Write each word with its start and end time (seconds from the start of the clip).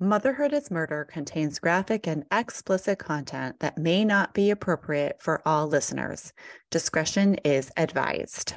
Motherhood 0.00 0.52
is 0.52 0.70
Murder 0.70 1.04
contains 1.04 1.58
graphic 1.58 2.06
and 2.06 2.24
explicit 2.30 3.00
content 3.00 3.58
that 3.58 3.76
may 3.76 4.04
not 4.04 4.32
be 4.32 4.48
appropriate 4.48 5.20
for 5.20 5.42
all 5.44 5.66
listeners. 5.66 6.32
Discretion 6.70 7.34
is 7.44 7.72
advised. 7.76 8.54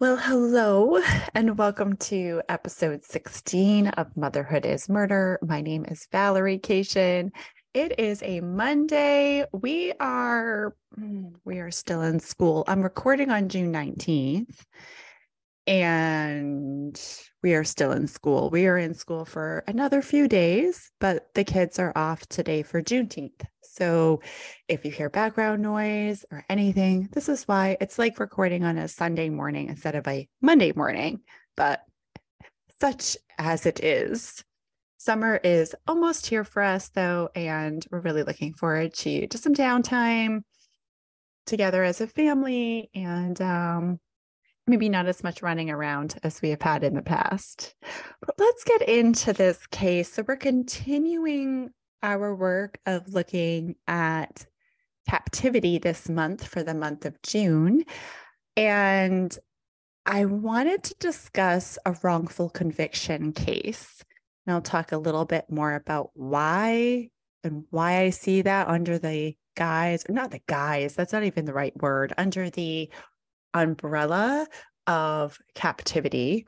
Well, 0.00 0.16
hello, 0.16 1.02
and 1.34 1.58
welcome 1.58 1.96
to 1.96 2.40
episode 2.48 3.04
16 3.04 3.88
of 3.88 4.16
Motherhood 4.16 4.64
is 4.64 4.88
Murder. 4.88 5.40
My 5.42 5.60
name 5.60 5.84
is 5.86 6.06
Valerie 6.12 6.60
Cation. 6.60 7.32
It 7.74 7.98
is 7.98 8.22
a 8.22 8.38
Monday. 8.40 9.44
We 9.52 9.92
are 9.98 10.76
hmm, 10.94 11.30
we 11.44 11.58
are 11.58 11.72
still 11.72 12.02
in 12.02 12.20
school. 12.20 12.62
I'm 12.68 12.80
recording 12.80 13.30
on 13.30 13.48
June 13.48 13.72
19th 13.72 14.64
and 15.68 16.98
we 17.42 17.54
are 17.54 17.62
still 17.62 17.92
in 17.92 18.06
school. 18.06 18.48
We 18.48 18.66
are 18.66 18.78
in 18.78 18.94
school 18.94 19.26
for 19.26 19.64
another 19.68 20.00
few 20.00 20.26
days, 20.26 20.90
but 20.98 21.28
the 21.34 21.44
kids 21.44 21.78
are 21.78 21.92
off 21.94 22.26
today 22.26 22.62
for 22.62 22.82
Juneteenth. 22.82 23.44
So 23.60 24.22
if 24.66 24.86
you 24.86 24.90
hear 24.90 25.10
background 25.10 25.60
noise 25.60 26.24
or 26.32 26.42
anything, 26.48 27.10
this 27.12 27.28
is 27.28 27.46
why 27.46 27.76
it's 27.82 27.98
like 27.98 28.18
recording 28.18 28.64
on 28.64 28.78
a 28.78 28.88
Sunday 28.88 29.28
morning 29.28 29.68
instead 29.68 29.94
of 29.94 30.08
a 30.08 30.26
Monday 30.40 30.72
morning, 30.74 31.20
but 31.54 31.82
such 32.80 33.18
as 33.36 33.66
it 33.66 33.84
is. 33.84 34.42
Summer 34.96 35.38
is 35.44 35.74
almost 35.86 36.26
here 36.26 36.44
for 36.44 36.62
us 36.62 36.88
though, 36.88 37.28
and 37.34 37.84
we're 37.90 38.00
really 38.00 38.22
looking 38.22 38.54
forward 38.54 38.94
to 38.94 39.26
just 39.26 39.44
some 39.44 39.54
downtime 39.54 40.40
together 41.44 41.84
as 41.84 42.00
a 42.00 42.06
family 42.06 42.90
and 42.94 43.40
um, 43.42 44.00
maybe 44.68 44.88
not 44.88 45.06
as 45.06 45.24
much 45.24 45.42
running 45.42 45.70
around 45.70 46.18
as 46.22 46.42
we 46.42 46.50
have 46.50 46.62
had 46.62 46.84
in 46.84 46.94
the 46.94 47.02
past. 47.02 47.74
But 48.20 48.34
let's 48.38 48.64
get 48.64 48.82
into 48.82 49.32
this 49.32 49.66
case. 49.66 50.12
So 50.12 50.24
we're 50.26 50.36
continuing 50.36 51.70
our 52.02 52.34
work 52.34 52.78
of 52.86 53.08
looking 53.08 53.76
at 53.86 54.46
captivity 55.08 55.78
this 55.78 56.08
month 56.08 56.46
for 56.46 56.62
the 56.62 56.74
month 56.74 57.06
of 57.06 57.20
June. 57.22 57.84
And 58.56 59.36
I 60.06 60.26
wanted 60.26 60.84
to 60.84 60.94
discuss 61.00 61.78
a 61.84 61.96
wrongful 62.02 62.50
conviction 62.50 63.32
case. 63.32 64.04
And 64.46 64.54
I'll 64.54 64.62
talk 64.62 64.92
a 64.92 64.98
little 64.98 65.24
bit 65.24 65.46
more 65.50 65.74
about 65.74 66.10
why 66.14 67.10
and 67.44 67.64
why 67.70 68.00
I 68.00 68.10
see 68.10 68.42
that 68.42 68.68
under 68.68 68.98
the 68.98 69.36
guise, 69.56 70.04
or 70.08 70.14
not 70.14 70.30
the 70.30 70.40
guise, 70.46 70.94
that's 70.94 71.12
not 71.12 71.24
even 71.24 71.44
the 71.44 71.52
right 71.52 71.76
word, 71.80 72.12
under 72.16 72.48
the 72.48 72.90
umbrella 73.54 74.46
of 74.86 75.38
captivity. 75.54 76.46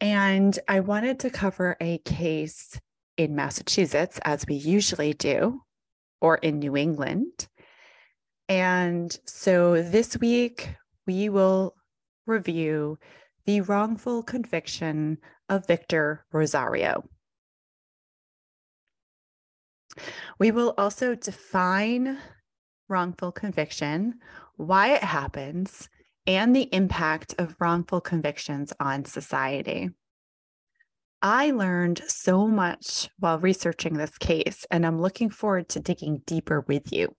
And 0.00 0.58
I 0.68 0.80
wanted 0.80 1.20
to 1.20 1.30
cover 1.30 1.76
a 1.80 1.98
case 1.98 2.78
in 3.16 3.34
Massachusetts, 3.34 4.18
as 4.24 4.44
we 4.46 4.54
usually 4.56 5.14
do, 5.14 5.60
or 6.20 6.36
in 6.36 6.58
New 6.58 6.76
England. 6.76 7.48
And 8.48 9.16
so 9.24 9.82
this 9.82 10.16
week, 10.18 10.74
we 11.06 11.28
will 11.28 11.74
review 12.26 12.98
the 13.46 13.60
wrongful 13.60 14.22
conviction 14.22 15.18
of 15.48 15.66
Victor 15.66 16.24
Rosario. 16.32 17.04
We 20.38 20.50
will 20.50 20.74
also 20.76 21.14
define 21.14 22.18
wrongful 22.88 23.32
conviction, 23.32 24.14
why 24.56 24.94
it 24.94 25.02
happens, 25.02 25.88
and 26.26 26.54
the 26.54 26.68
impact 26.72 27.34
of 27.38 27.56
wrongful 27.60 28.00
convictions 28.00 28.72
on 28.80 29.04
society. 29.04 29.90
I 31.20 31.52
learned 31.52 32.02
so 32.06 32.46
much 32.46 33.08
while 33.18 33.38
researching 33.38 33.94
this 33.94 34.18
case, 34.18 34.66
and 34.70 34.84
I'm 34.84 35.00
looking 35.00 35.30
forward 35.30 35.68
to 35.70 35.80
digging 35.80 36.22
deeper 36.26 36.64
with 36.68 36.92
you. 36.92 37.14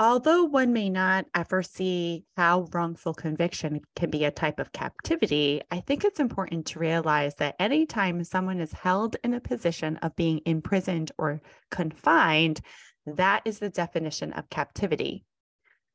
Although 0.00 0.44
one 0.44 0.72
may 0.72 0.90
not 0.90 1.26
ever 1.34 1.62
see 1.62 2.24
how 2.36 2.68
wrongful 2.72 3.14
conviction 3.14 3.80
can 3.96 4.10
be 4.10 4.24
a 4.24 4.30
type 4.30 4.60
of 4.60 4.72
captivity, 4.72 5.60
I 5.72 5.80
think 5.80 6.04
it's 6.04 6.20
important 6.20 6.66
to 6.66 6.78
realize 6.78 7.34
that 7.36 7.56
anytime 7.58 8.22
someone 8.22 8.60
is 8.60 8.72
held 8.72 9.16
in 9.24 9.34
a 9.34 9.40
position 9.40 9.96
of 9.96 10.14
being 10.14 10.40
imprisoned 10.46 11.10
or 11.18 11.40
confined, 11.72 12.60
that 13.06 13.42
is 13.44 13.58
the 13.58 13.70
definition 13.70 14.32
of 14.34 14.50
captivity. 14.50 15.24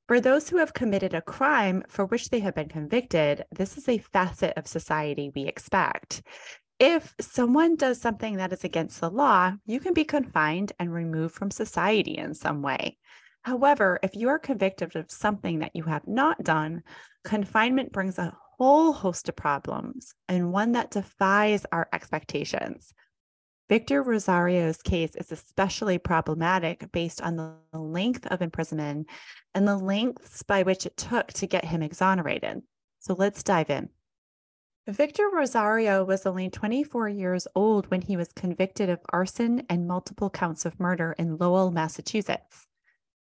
For 0.07 0.19
those 0.19 0.49
who 0.49 0.57
have 0.57 0.73
committed 0.73 1.13
a 1.13 1.21
crime 1.21 1.83
for 1.87 2.05
which 2.05 2.29
they 2.29 2.41
have 2.41 2.55
been 2.55 2.67
convicted, 2.67 3.45
this 3.51 3.77
is 3.77 3.87
a 3.87 3.99
facet 3.99 4.53
of 4.57 4.67
society 4.67 5.31
we 5.33 5.43
expect. 5.43 6.21
If 6.77 7.15
someone 7.21 7.77
does 7.77 8.01
something 8.01 8.37
that 8.37 8.51
is 8.51 8.65
against 8.65 8.99
the 8.99 9.09
law, 9.09 9.53
you 9.65 9.79
can 9.79 9.93
be 9.93 10.03
confined 10.03 10.73
and 10.77 10.93
removed 10.93 11.35
from 11.35 11.51
society 11.51 12.17
in 12.17 12.33
some 12.33 12.61
way. 12.61 12.97
However, 13.43 13.99
if 14.03 14.15
you 14.15 14.27
are 14.27 14.39
convicted 14.39 14.95
of 14.97 15.09
something 15.09 15.59
that 15.59 15.75
you 15.75 15.83
have 15.83 16.05
not 16.05 16.43
done, 16.43 16.83
confinement 17.23 17.93
brings 17.93 18.17
a 18.17 18.35
whole 18.57 18.91
host 18.91 19.29
of 19.29 19.37
problems 19.37 20.13
and 20.27 20.51
one 20.51 20.73
that 20.73 20.91
defies 20.91 21.65
our 21.71 21.87
expectations. 21.93 22.93
Victor 23.69 24.03
Rosario's 24.03 24.81
case 24.81 25.15
is 25.15 25.31
especially 25.31 25.97
problematic 25.97 26.91
based 26.91 27.21
on 27.21 27.37
the 27.37 27.79
length 27.79 28.27
of 28.27 28.41
imprisonment 28.41 29.07
and 29.55 29.67
the 29.67 29.77
lengths 29.77 30.43
by 30.43 30.63
which 30.63 30.85
it 30.85 30.97
took 30.97 31.31
to 31.33 31.47
get 31.47 31.65
him 31.65 31.81
exonerated. 31.81 32.61
So 32.99 33.13
let's 33.13 33.41
dive 33.41 33.69
in. 33.69 33.89
Victor 34.85 35.29
Rosario 35.31 36.03
was 36.03 36.25
only 36.25 36.49
24 36.49 37.07
years 37.07 37.47
old 37.55 37.89
when 37.89 38.01
he 38.01 38.17
was 38.17 38.33
convicted 38.33 38.89
of 38.89 38.99
arson 39.13 39.63
and 39.69 39.87
multiple 39.87 40.29
counts 40.29 40.65
of 40.65 40.77
murder 40.77 41.15
in 41.17 41.37
Lowell, 41.37 41.71
Massachusetts. 41.71 42.67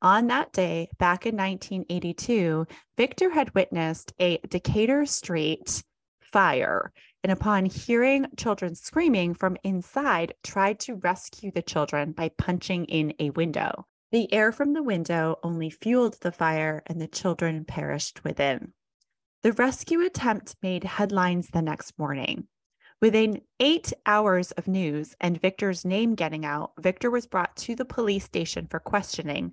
On 0.04 0.28
that 0.28 0.54
day, 0.54 0.90
back 1.00 1.26
in 1.26 1.36
1982, 1.36 2.68
Victor 2.96 3.32
had 3.32 3.56
witnessed 3.56 4.14
a 4.20 4.38
Decatur 4.48 5.08
Street 5.08 5.84
fire 6.32 6.92
and 7.24 7.32
upon 7.32 7.66
hearing 7.66 8.26
children 8.38 8.76
screaming 8.76 9.34
from 9.34 9.58
inside, 9.64 10.34
tried 10.44 10.80
to 10.80 10.96
rescue 10.96 11.52
the 11.52 11.62
children 11.62 12.12
by 12.12 12.30
punching 12.38 12.86
in 12.86 13.14
a 13.20 13.32
window. 13.32 13.86
The 14.12 14.32
air 14.34 14.52
from 14.52 14.74
the 14.74 14.84
window 14.84 15.38
only 15.44 15.70
fueled 15.70 16.18
the 16.22 16.32
fire, 16.32 16.84
and 16.88 17.02
the 17.02 17.08
children 17.08 17.66
perished 17.66 18.24
within. 18.24 18.74
The 19.44 19.52
rescue 19.52 20.02
attempt 20.02 20.56
made 20.62 20.86
headlines 20.86 21.50
the 21.50 21.62
next 21.62 22.00
morning. 22.00 22.48
Within 23.02 23.42
eight 23.60 23.94
hours 24.06 24.52
of 24.52 24.68
news 24.68 25.16
and 25.20 25.40
Victor's 25.40 25.86
name 25.86 26.16
getting 26.16 26.46
out, 26.46 26.72
Victor 26.80 27.12
was 27.12 27.28
brought 27.28 27.56
to 27.58 27.76
the 27.76 27.86
police 27.86 28.24
station 28.24 28.68
for 28.68 28.80
questioning. 28.80 29.52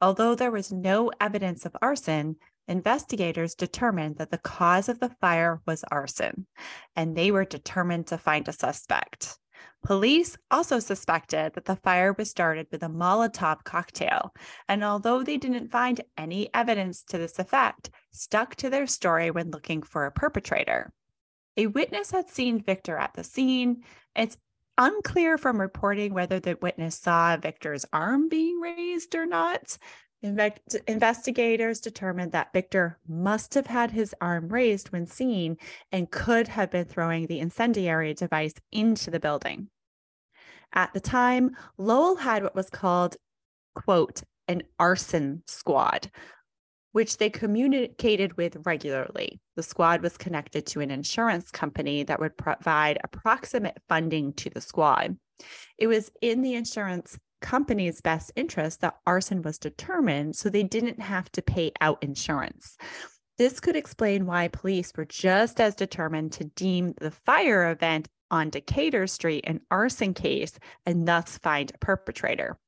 Although 0.00 0.34
there 0.34 0.50
was 0.50 0.72
no 0.72 1.10
evidence 1.20 1.66
of 1.66 1.76
arson, 1.82 2.36
investigators 2.68 3.54
determined 3.54 4.18
that 4.18 4.30
the 4.30 4.38
cause 4.38 4.88
of 4.88 5.00
the 5.00 5.10
fire 5.20 5.60
was 5.66 5.84
arson, 5.90 6.46
and 6.94 7.16
they 7.16 7.30
were 7.30 7.44
determined 7.44 8.06
to 8.08 8.18
find 8.18 8.48
a 8.48 8.52
suspect. 8.52 9.38
Police 9.84 10.36
also 10.50 10.80
suspected 10.80 11.54
that 11.54 11.64
the 11.64 11.76
fire 11.76 12.12
was 12.12 12.28
started 12.28 12.66
with 12.72 12.82
a 12.82 12.88
Molotov 12.88 13.62
cocktail, 13.64 14.34
and 14.68 14.82
although 14.82 15.22
they 15.22 15.36
didn't 15.36 15.70
find 15.70 16.00
any 16.18 16.52
evidence 16.52 17.04
to 17.04 17.18
this 17.18 17.38
effect, 17.38 17.90
stuck 18.12 18.56
to 18.56 18.68
their 18.68 18.86
story 18.86 19.30
when 19.30 19.50
looking 19.50 19.82
for 19.82 20.06
a 20.06 20.12
perpetrator. 20.12 20.92
A 21.56 21.68
witness 21.68 22.10
had 22.10 22.28
seen 22.28 22.62
Victor 22.62 22.96
at 22.96 23.14
the 23.14 23.24
scene. 23.24 23.84
It's 24.14 24.36
unclear 24.76 25.38
from 25.38 25.60
reporting 25.60 26.12
whether 26.12 26.40
the 26.40 26.58
witness 26.60 26.98
saw 26.98 27.36
Victor's 27.36 27.86
arm 27.92 28.28
being 28.28 28.60
raised 28.60 29.14
or 29.14 29.24
not, 29.24 29.78
investigators 30.22 31.80
determined 31.80 32.32
that 32.32 32.52
Victor 32.52 32.98
must 33.06 33.54
have 33.54 33.66
had 33.66 33.90
his 33.90 34.14
arm 34.20 34.48
raised 34.48 34.90
when 34.90 35.06
seen 35.06 35.56
and 35.92 36.10
could 36.10 36.48
have 36.48 36.70
been 36.70 36.86
throwing 36.86 37.26
the 37.26 37.40
incendiary 37.40 38.14
device 38.14 38.54
into 38.72 39.10
the 39.10 39.20
building. 39.20 39.68
At 40.72 40.92
the 40.92 41.00
time, 41.00 41.56
Lowell 41.78 42.16
had 42.16 42.42
what 42.42 42.54
was 42.54 42.70
called, 42.70 43.16
quote, 43.74 44.22
an 44.48 44.62
arson 44.78 45.42
squad, 45.46 46.10
which 46.92 47.18
they 47.18 47.30
communicated 47.30 48.36
with 48.36 48.56
regularly. 48.64 49.40
The 49.54 49.62
squad 49.62 50.02
was 50.02 50.16
connected 50.16 50.66
to 50.68 50.80
an 50.80 50.90
insurance 50.90 51.50
company 51.50 52.02
that 52.04 52.20
would 52.20 52.36
provide 52.36 52.98
approximate 53.04 53.78
funding 53.88 54.32
to 54.34 54.50
the 54.50 54.60
squad. 54.60 55.16
It 55.78 55.86
was 55.86 56.10
in 56.22 56.42
the 56.42 56.54
insurance 56.54 57.18
company's 57.40 58.00
best 58.00 58.32
interest 58.36 58.80
that 58.80 58.96
arson 59.06 59.42
was 59.42 59.58
determined 59.58 60.36
so 60.36 60.48
they 60.48 60.62
didn't 60.62 61.00
have 61.00 61.30
to 61.32 61.42
pay 61.42 61.72
out 61.80 62.02
insurance. 62.02 62.76
This 63.38 63.60
could 63.60 63.76
explain 63.76 64.26
why 64.26 64.48
police 64.48 64.92
were 64.96 65.04
just 65.04 65.60
as 65.60 65.74
determined 65.74 66.32
to 66.32 66.44
deem 66.44 66.94
the 67.00 67.10
fire 67.10 67.70
event 67.70 68.08
on 68.30 68.50
Decatur 68.50 69.06
Street 69.06 69.44
an 69.46 69.60
arson 69.70 70.14
case 70.14 70.58
and 70.84 71.06
thus 71.06 71.38
find 71.38 71.70
a 71.70 71.78
perpetrator. 71.78 72.58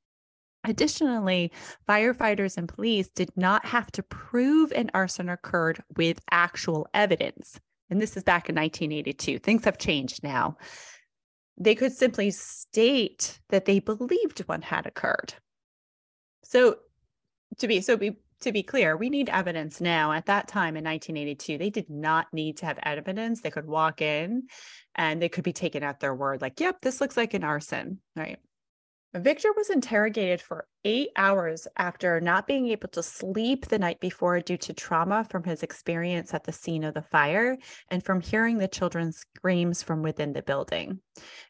Additionally, 0.65 1.53
firefighters 1.89 2.59
and 2.59 2.69
police 2.69 3.09
did 3.09 3.31
not 3.37 3.65
have 3.65 3.91
to 3.93 4.03
prove 4.03 4.73
an 4.73 4.91
arson 4.93 5.29
occurred 5.29 5.83
with 5.97 6.21
actual 6.31 6.87
evidence. 6.93 7.59
And 7.91 8.01
this 8.01 8.17
is 8.17 8.23
back 8.23 8.49
in 8.49 8.57
1982. 8.57 9.39
Things 9.39 9.65
have 9.65 9.79
changed 9.79 10.23
now. 10.23 10.59
They 11.59 11.75
could 11.75 11.93
simply 11.93 12.31
state 12.31 13.41
that 13.49 13.65
they 13.65 13.81
believed 13.81 14.41
one 14.41 14.63
had 14.63 14.87
occurred. 14.87 15.35
So 16.45 16.79
to 17.59 17.69
be 17.69 17.81
so 17.81 17.97
be 17.97 18.17
to 18.41 18.53
be 18.53 18.63
clear, 18.63 18.97
we 18.97 19.11
need 19.11 19.29
evidence 19.29 19.81
now. 19.81 20.13
At 20.13 20.27
that 20.27 20.47
time 20.47 20.77
in 20.77 20.85
1982, 20.85 21.59
they 21.59 21.71
did 21.71 21.91
not 21.91 22.27
need 22.33 22.59
to 22.59 22.67
have 22.67 22.79
evidence. 22.83 23.41
They 23.41 23.51
could 23.51 23.67
walk 23.67 24.01
in 24.01 24.45
and 24.95 25.21
they 25.21 25.29
could 25.29 25.45
be 25.45 25.53
taken 25.53 25.83
at 25.83 25.99
their 26.01 26.15
word, 26.15 26.41
like, 26.41 26.61
yep, 26.61 26.81
this 26.81 27.01
looks 27.01 27.17
like 27.17 27.35
an 27.35 27.45
arson, 27.45 28.01
right? 28.15 28.39
Victor 29.15 29.53
was 29.57 29.71
interrogated 29.71 30.41
for 30.41 30.67
eight 30.85 31.11
hours 31.17 31.67
after 31.77 32.21
not 32.21 32.47
being 32.47 32.69
able 32.69 32.89
to 32.89 33.03
sleep 33.03 33.67
the 33.67 33.79
night 33.79 34.01
before 34.01 34.41
due 34.41 34.57
to 34.57 34.73
trauma 34.73 35.27
from 35.31 35.45
his 35.45 35.63
experience 35.63 36.33
at 36.33 36.45
the 36.45 36.53
scene 36.53 36.85
of 36.85 36.95
the 36.95 37.03
fire 37.03 37.57
and 37.91 38.05
from 38.05 38.21
hearing 38.21 38.59
the 38.59 38.69
children's 38.69 39.25
screams 39.37 39.83
from 39.83 40.03
within 40.03 40.33
the 40.33 40.43
building. 40.43 41.01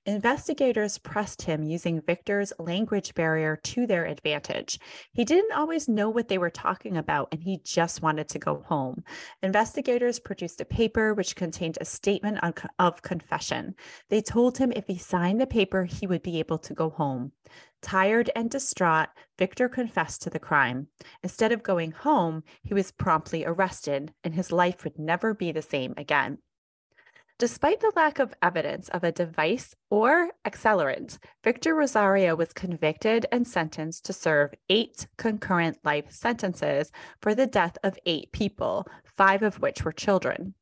Investigators 0.06 0.98
pressed 0.98 1.42
him 1.42 1.62
using 1.62 2.00
Victor's 2.00 2.52
language 2.58 3.14
barrier 3.14 3.56
to 3.56 3.86
their 3.86 4.06
advantage. 4.06 4.78
He 5.12 5.25
didn't 5.25 5.52
always 5.52 5.88
know 5.88 6.08
what 6.08 6.28
they 6.28 6.38
were 6.38 6.50
talking 6.50 6.96
about 6.96 7.28
and 7.32 7.42
he 7.42 7.60
just 7.64 8.02
wanted 8.02 8.28
to 8.30 8.38
go 8.38 8.62
home. 8.66 9.04
Investigators 9.42 10.19
produced 10.19 10.60
a 10.60 10.64
paper 10.64 11.12
which 11.12 11.36
contained 11.36 11.76
a 11.80 11.84
statement 11.84 12.38
of 12.78 13.02
confession. 13.02 13.75
They 14.08 14.22
told 14.22 14.56
him 14.56 14.72
if 14.75 14.86
he 14.86 14.96
signed 14.96 15.40
the 15.40 15.46
paper, 15.46 15.84
he 15.84 16.06
would 16.06 16.22
be 16.22 16.38
able 16.38 16.58
to 16.58 16.75
go 16.75 16.90
home. 16.90 17.32
Tired 17.80 18.30
and 18.34 18.50
distraught, 18.50 19.08
Victor 19.38 19.69
confessed 19.69 20.22
to 20.22 20.30
the 20.30 20.38
crime. 20.38 20.88
Instead 21.22 21.52
of 21.52 21.62
going 21.62 21.92
home, 21.92 22.42
he 22.62 22.75
was 22.75 22.90
promptly 22.90 23.44
arrested, 23.44 24.12
and 24.25 24.34
his 24.34 24.50
life 24.50 24.84
would 24.84 24.98
never 24.98 25.32
be 25.32 25.52
the 25.52 25.62
same 25.62 25.94
again. 25.96 26.38
Despite 27.38 27.78
the 27.78 27.92
lack 27.94 28.19
of 28.19 28.34
evidence 28.42 28.88
of 28.88 29.04
a 29.04 29.12
device 29.12 29.72
or 29.90 30.30
accelerant, 30.44 31.19
Victor 31.44 31.72
Rosario 31.72 32.34
was 32.34 32.52
convicted 32.52 33.26
and 33.30 33.46
sentenced 33.46 34.04
to 34.06 34.12
serve 34.12 34.54
eight 34.69 35.06
concurrent 35.16 35.78
life 35.84 36.10
sentences 36.10 36.90
for 37.22 37.36
the 37.36 37.46
death 37.46 37.78
of 37.84 37.96
eight 38.06 38.32
people, 38.32 38.88
five 39.16 39.44
of 39.44 39.60
which 39.60 39.84
were 39.84 39.92
children. 39.92 40.54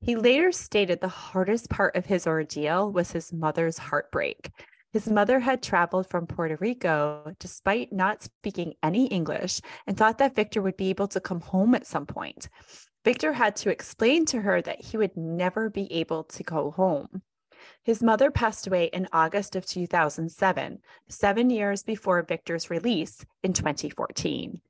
He 0.00 0.16
later 0.16 0.50
stated 0.50 1.00
the 1.00 1.08
hardest 1.08 1.70
part 1.70 1.94
of 1.94 2.06
his 2.06 2.26
ordeal 2.26 2.90
was 2.90 3.12
his 3.12 3.32
mother's 3.32 3.78
heartbreak. 3.78 4.50
His 4.92 5.08
mother 5.08 5.38
had 5.38 5.62
traveled 5.62 6.08
from 6.08 6.26
Puerto 6.26 6.56
Rico 6.60 7.34
despite 7.38 7.92
not 7.92 8.22
speaking 8.22 8.74
any 8.82 9.06
English 9.06 9.60
and 9.86 9.96
thought 9.96 10.18
that 10.18 10.34
Victor 10.34 10.60
would 10.60 10.76
be 10.76 10.90
able 10.90 11.06
to 11.08 11.20
come 11.20 11.40
home 11.40 11.74
at 11.74 11.86
some 11.86 12.06
point. 12.06 12.48
Victor 13.04 13.32
had 13.32 13.54
to 13.56 13.70
explain 13.70 14.26
to 14.26 14.40
her 14.40 14.60
that 14.60 14.84
he 14.84 14.96
would 14.96 15.16
never 15.16 15.70
be 15.70 15.90
able 15.92 16.24
to 16.24 16.42
go 16.42 16.72
home. 16.72 17.22
His 17.82 18.02
mother 18.02 18.30
passed 18.30 18.66
away 18.66 18.86
in 18.86 19.08
August 19.12 19.54
of 19.54 19.64
2007, 19.64 20.80
seven 21.08 21.50
years 21.50 21.82
before 21.82 22.22
Victor's 22.22 22.68
release 22.68 23.24
in 23.42 23.52
2014. 23.52 24.60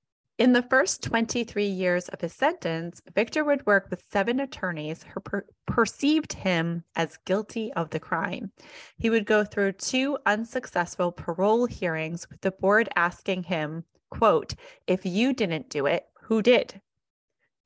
In 0.41 0.55
the 0.55 0.63
first 0.63 1.03
23 1.03 1.67
years 1.67 2.09
of 2.09 2.23
his 2.23 2.33
sentence, 2.33 3.03
Victor 3.15 3.45
would 3.45 3.67
work 3.67 3.89
with 3.91 4.09
seven 4.11 4.41
attorneys 4.41 5.03
who 5.03 5.21
per- 5.21 5.45
perceived 5.67 6.33
him 6.33 6.83
as 6.97 7.19
guilty 7.27 7.71
of 7.75 7.91
the 7.91 8.01
crime. 8.01 8.51
He 8.97 9.11
would 9.11 9.27
go 9.27 9.45
through 9.45 9.73
two 9.73 10.17
unsuccessful 10.25 11.13
parole 11.13 11.67
hearings 11.67 12.27
with 12.31 12.41
the 12.41 12.53
board 12.53 12.89
asking 12.97 13.43
him, 13.43 13.85
quote, 14.09 14.55
if 14.87 15.05
you 15.05 15.35
didn't 15.35 15.69
do 15.69 15.85
it, 15.85 16.07
who 16.23 16.41
did? 16.41 16.81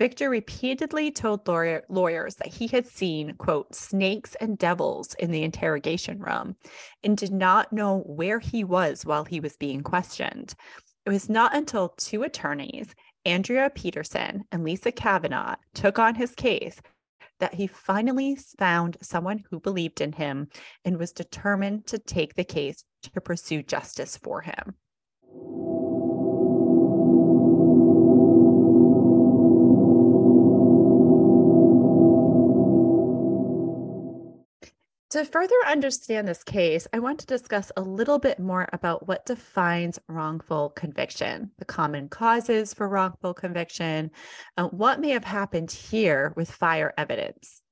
Victor 0.00 0.28
repeatedly 0.28 1.12
told 1.12 1.46
lawyer- 1.46 1.84
lawyers 1.88 2.34
that 2.34 2.54
he 2.54 2.66
had 2.66 2.88
seen, 2.88 3.36
quote, 3.36 3.72
snakes 3.72 4.34
and 4.40 4.58
devils 4.58 5.14
in 5.20 5.30
the 5.30 5.44
interrogation 5.44 6.18
room 6.18 6.56
and 7.04 7.16
did 7.16 7.32
not 7.32 7.72
know 7.72 7.98
where 7.98 8.40
he 8.40 8.64
was 8.64 9.06
while 9.06 9.22
he 9.22 9.38
was 9.38 9.56
being 9.56 9.84
questioned. 9.84 10.56
It 11.06 11.10
was 11.10 11.28
not 11.28 11.54
until 11.54 11.90
two 11.90 12.22
attorneys, 12.22 12.94
Andrea 13.26 13.70
Peterson 13.70 14.44
and 14.50 14.64
Lisa 14.64 14.90
Kavanagh, 14.90 15.56
took 15.74 15.98
on 15.98 16.14
his 16.14 16.34
case 16.34 16.80
that 17.40 17.54
he 17.54 17.66
finally 17.66 18.36
found 18.58 18.96
someone 19.02 19.44
who 19.50 19.60
believed 19.60 20.00
in 20.00 20.12
him 20.12 20.48
and 20.84 20.98
was 20.98 21.12
determined 21.12 21.86
to 21.88 21.98
take 21.98 22.34
the 22.34 22.44
case 22.44 22.84
to 23.02 23.20
pursue 23.20 23.62
justice 23.62 24.16
for 24.16 24.40
him. 24.40 24.76
To 35.14 35.24
further 35.24 35.54
understand 35.68 36.26
this 36.26 36.42
case, 36.42 36.88
I 36.92 36.98
want 36.98 37.20
to 37.20 37.26
discuss 37.26 37.70
a 37.76 37.80
little 37.80 38.18
bit 38.18 38.40
more 38.40 38.68
about 38.72 39.06
what 39.06 39.24
defines 39.24 40.00
wrongful 40.08 40.70
conviction, 40.70 41.52
the 41.56 41.64
common 41.64 42.08
causes 42.08 42.74
for 42.74 42.88
wrongful 42.88 43.32
conviction, 43.32 44.10
and 44.56 44.72
what 44.72 44.98
may 44.98 45.10
have 45.10 45.22
happened 45.22 45.70
here 45.70 46.32
with 46.34 46.50
fire 46.50 46.92
evidence. 46.98 47.62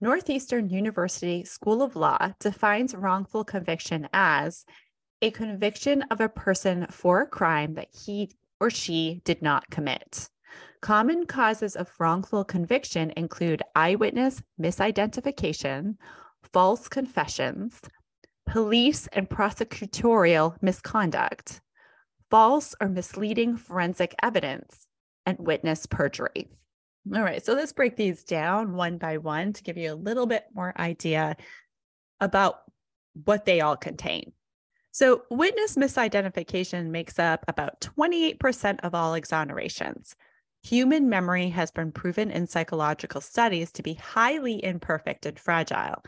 Northeastern 0.00 0.70
University 0.70 1.44
School 1.44 1.82
of 1.82 1.94
Law 1.94 2.32
defines 2.40 2.96
wrongful 2.96 3.44
conviction 3.44 4.08
as 4.12 4.64
a 5.20 5.30
conviction 5.30 6.02
of 6.10 6.20
a 6.20 6.28
person 6.28 6.88
for 6.90 7.20
a 7.20 7.28
crime 7.28 7.74
that 7.74 7.90
he 7.92 8.32
or 8.58 8.70
she 8.70 9.22
did 9.24 9.40
not 9.40 9.70
commit. 9.70 10.28
Common 10.80 11.26
causes 11.26 11.76
of 11.76 11.92
wrongful 12.00 12.42
conviction 12.42 13.12
include 13.16 13.62
eyewitness 13.76 14.42
misidentification 14.60 15.94
false 16.52 16.88
confessions, 16.88 17.80
police 18.46 19.06
and 19.12 19.28
prosecutorial 19.28 20.56
misconduct, 20.62 21.60
false 22.30 22.74
or 22.80 22.88
misleading 22.88 23.56
forensic 23.56 24.14
evidence, 24.22 24.86
and 25.26 25.38
witness 25.38 25.86
perjury. 25.86 26.48
All 27.14 27.22
right, 27.22 27.44
so 27.44 27.54
let's 27.54 27.72
break 27.72 27.96
these 27.96 28.22
down 28.22 28.74
one 28.74 28.98
by 28.98 29.18
one 29.18 29.52
to 29.54 29.62
give 29.62 29.76
you 29.76 29.92
a 29.92 29.94
little 29.94 30.26
bit 30.26 30.44
more 30.54 30.72
idea 30.78 31.36
about 32.20 32.60
what 33.24 33.44
they 33.44 33.60
all 33.60 33.76
contain. 33.76 34.32
So, 34.92 35.22
witness 35.30 35.76
misidentification 35.76 36.90
makes 36.90 37.18
up 37.18 37.44
about 37.48 37.80
28% 37.80 38.80
of 38.82 38.94
all 38.94 39.12
exonerations. 39.14 40.14
Human 40.62 41.08
memory 41.08 41.48
has 41.48 41.70
been 41.70 41.92
proven 41.92 42.30
in 42.30 42.46
psychological 42.46 43.20
studies 43.20 43.72
to 43.72 43.82
be 43.82 43.94
highly 43.94 44.62
imperfect 44.62 45.26
and 45.26 45.38
fragile. 45.38 46.04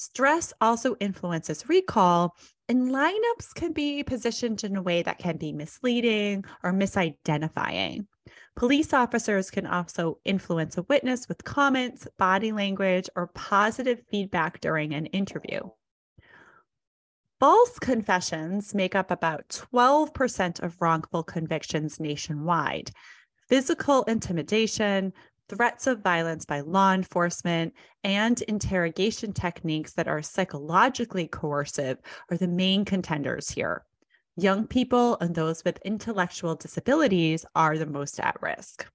Stress 0.00 0.52
also 0.60 0.94
influences 1.00 1.68
recall, 1.68 2.36
and 2.68 2.92
lineups 2.92 3.52
can 3.52 3.72
be 3.72 4.04
positioned 4.04 4.62
in 4.62 4.76
a 4.76 4.82
way 4.82 5.02
that 5.02 5.18
can 5.18 5.36
be 5.36 5.52
misleading 5.52 6.44
or 6.62 6.72
misidentifying. 6.72 8.06
Police 8.54 8.92
officers 8.92 9.50
can 9.50 9.66
also 9.66 10.20
influence 10.24 10.78
a 10.78 10.82
witness 10.82 11.26
with 11.28 11.42
comments, 11.42 12.06
body 12.16 12.52
language, 12.52 13.10
or 13.16 13.26
positive 13.34 14.00
feedback 14.08 14.60
during 14.60 14.94
an 14.94 15.06
interview. 15.06 15.62
False 17.40 17.80
confessions 17.80 18.76
make 18.76 18.94
up 18.94 19.10
about 19.10 19.48
12% 19.48 20.62
of 20.62 20.80
wrongful 20.80 21.24
convictions 21.24 21.98
nationwide. 21.98 22.92
Physical 23.48 24.04
intimidation, 24.04 25.12
threats 25.48 25.86
of 25.86 26.02
violence 26.02 26.44
by 26.44 26.60
law 26.60 26.92
enforcement, 26.92 27.74
and 28.04 28.40
interrogation 28.42 29.32
techniques 29.32 29.92
that 29.94 30.08
are 30.08 30.22
psychologically 30.22 31.26
coercive 31.26 31.98
are 32.30 32.36
the 32.36 32.48
main 32.48 32.84
contenders 32.84 33.50
here. 33.50 33.84
Young 34.36 34.66
people 34.66 35.16
and 35.20 35.34
those 35.34 35.64
with 35.64 35.80
intellectual 35.84 36.54
disabilities 36.54 37.44
are 37.54 37.76
the 37.76 37.86
most 37.86 38.20
at 38.20 38.40
risk. 38.40 38.86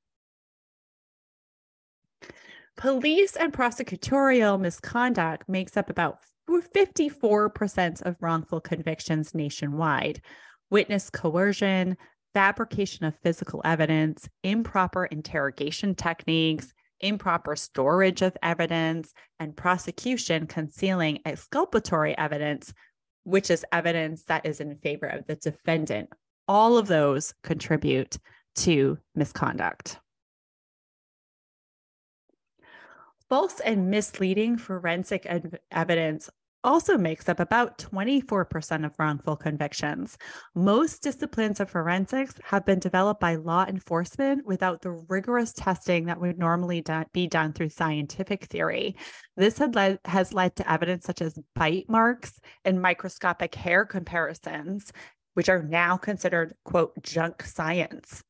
Police 2.78 3.36
and 3.36 3.54
prosecutorial 3.54 4.60
misconduct 4.60 5.48
makes 5.48 5.78
up 5.78 5.90
about 5.90 6.20
54% 6.50 8.02
of 8.02 8.16
wrongful 8.22 8.62
convictions 8.62 9.36
nationwide. 9.36 10.22
Witness 10.70 11.10
coercion, 11.10 11.98
fabrication 12.34 13.06
of 13.06 13.16
physical 13.24 13.62
evidence, 13.64 14.28
improper 14.44 15.06
interrogation 15.06 15.96
techniques, 15.96 16.74
improper 17.00 17.56
storage 17.56 18.22
of 18.22 18.36
evidence, 18.42 19.14
and 19.40 19.56
prosecution 19.56 20.48
concealing 20.48 21.20
exculpatory 21.26 22.18
evidence, 22.18 22.74
which 23.24 23.52
is 23.52 23.66
evidence 23.72 24.24
that 24.24 24.46
is 24.46 24.60
in 24.60 24.76
favor 24.78 25.08
of 25.08 25.26
the 25.28 25.36
defendant. 25.36 26.10
All 26.48 26.78
of 26.78 26.88
those 26.88 27.34
contribute 27.44 28.18
to 28.56 28.98
misconduct. 29.16 30.00
False 33.30 33.60
and 33.62 33.90
misleading 33.90 34.58
forensic 34.58 35.26
evidence 35.72 36.30
also 36.64 36.98
makes 36.98 37.28
up 37.28 37.40
about 37.40 37.78
24% 37.78 38.86
of 38.86 38.94
wrongful 38.98 39.36
convictions. 39.36 40.18
Most 40.56 41.04
disciplines 41.04 41.60
of 41.60 41.70
forensics 41.70 42.34
have 42.44 42.66
been 42.66 42.80
developed 42.80 43.20
by 43.20 43.36
law 43.36 43.66
enforcement 43.66 44.46
without 44.46 44.82
the 44.82 44.92
rigorous 44.92 45.54
testing 45.54 46.06
that 46.06 46.20
would 46.20 46.38
normally 46.38 46.82
do- 46.82 47.04
be 47.14 47.28
done 47.28 47.54
through 47.54 47.70
scientific 47.70 48.46
theory. 48.46 48.96
This 49.36 49.60
led, 49.60 50.00
has 50.06 50.34
led 50.34 50.56
to 50.58 50.72
evidence 50.72 51.06
such 51.06 51.22
as 51.22 51.38
bite 51.56 51.90
marks 51.90 52.40
and 52.66 52.82
microscopic 52.82 53.56
hair 53.56 53.86
comparisons, 53.86 54.92
which 55.34 55.50
are 55.50 55.64
now 55.64 55.98
considered, 55.98 56.54
quote, 56.64 56.94
junk 57.04 57.44
science. 57.44 58.24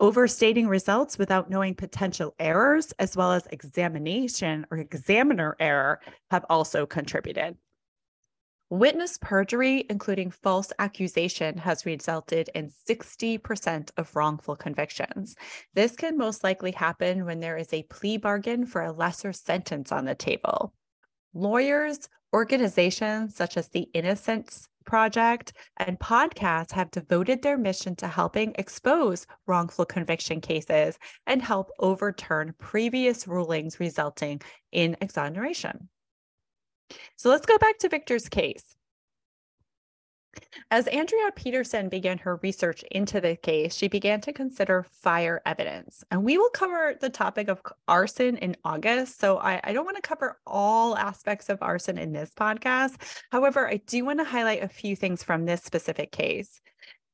Overstating 0.00 0.68
results 0.68 1.18
without 1.18 1.50
knowing 1.50 1.74
potential 1.74 2.32
errors, 2.38 2.92
as 3.00 3.16
well 3.16 3.32
as 3.32 3.48
examination 3.50 4.64
or 4.70 4.78
examiner 4.78 5.56
error, 5.58 6.00
have 6.30 6.44
also 6.48 6.86
contributed. 6.86 7.56
Witness 8.70 9.18
perjury, 9.20 9.86
including 9.90 10.30
false 10.30 10.72
accusation, 10.78 11.56
has 11.56 11.84
resulted 11.84 12.48
in 12.54 12.70
60% 12.88 13.90
of 13.96 14.14
wrongful 14.14 14.54
convictions. 14.54 15.34
This 15.74 15.96
can 15.96 16.16
most 16.16 16.44
likely 16.44 16.70
happen 16.72 17.24
when 17.24 17.40
there 17.40 17.56
is 17.56 17.72
a 17.72 17.82
plea 17.84 18.18
bargain 18.18 18.66
for 18.66 18.82
a 18.82 18.92
lesser 18.92 19.32
sentence 19.32 19.90
on 19.90 20.04
the 20.04 20.14
table. 20.14 20.74
Lawyers, 21.34 22.08
organizations 22.32 23.34
such 23.34 23.56
as 23.56 23.68
the 23.68 23.88
Innocence 23.94 24.68
Project 24.84 25.52
and 25.76 25.98
podcasts 25.98 26.72
have 26.72 26.90
devoted 26.90 27.42
their 27.42 27.58
mission 27.58 27.94
to 27.96 28.08
helping 28.08 28.54
expose 28.58 29.26
wrongful 29.46 29.84
conviction 29.84 30.40
cases 30.40 30.98
and 31.26 31.42
help 31.42 31.70
overturn 31.78 32.54
previous 32.58 33.28
rulings 33.28 33.78
resulting 33.80 34.40
in 34.72 34.96
exoneration. 35.02 35.90
So 37.16 37.28
let's 37.28 37.44
go 37.44 37.58
back 37.58 37.78
to 37.80 37.90
Victor's 37.90 38.30
case. 38.30 38.77
As 40.70 40.86
Andrea 40.86 41.30
Peterson 41.34 41.88
began 41.88 42.18
her 42.18 42.36
research 42.42 42.82
into 42.90 43.20
the 43.20 43.36
case, 43.36 43.74
she 43.74 43.88
began 43.88 44.20
to 44.22 44.32
consider 44.32 44.86
fire 44.90 45.40
evidence. 45.46 46.04
And 46.10 46.24
we 46.24 46.38
will 46.38 46.50
cover 46.50 46.94
the 47.00 47.10
topic 47.10 47.48
of 47.48 47.62
arson 47.86 48.36
in 48.36 48.56
August. 48.64 49.20
So 49.20 49.38
I, 49.38 49.60
I 49.64 49.72
don't 49.72 49.84
want 49.84 49.96
to 49.96 50.02
cover 50.02 50.38
all 50.46 50.96
aspects 50.96 51.48
of 51.48 51.58
arson 51.62 51.98
in 51.98 52.12
this 52.12 52.32
podcast. 52.34 52.96
However, 53.30 53.68
I 53.68 53.80
do 53.86 54.04
want 54.04 54.18
to 54.20 54.24
highlight 54.24 54.62
a 54.62 54.68
few 54.68 54.96
things 54.96 55.22
from 55.22 55.44
this 55.44 55.62
specific 55.62 56.12
case. 56.12 56.60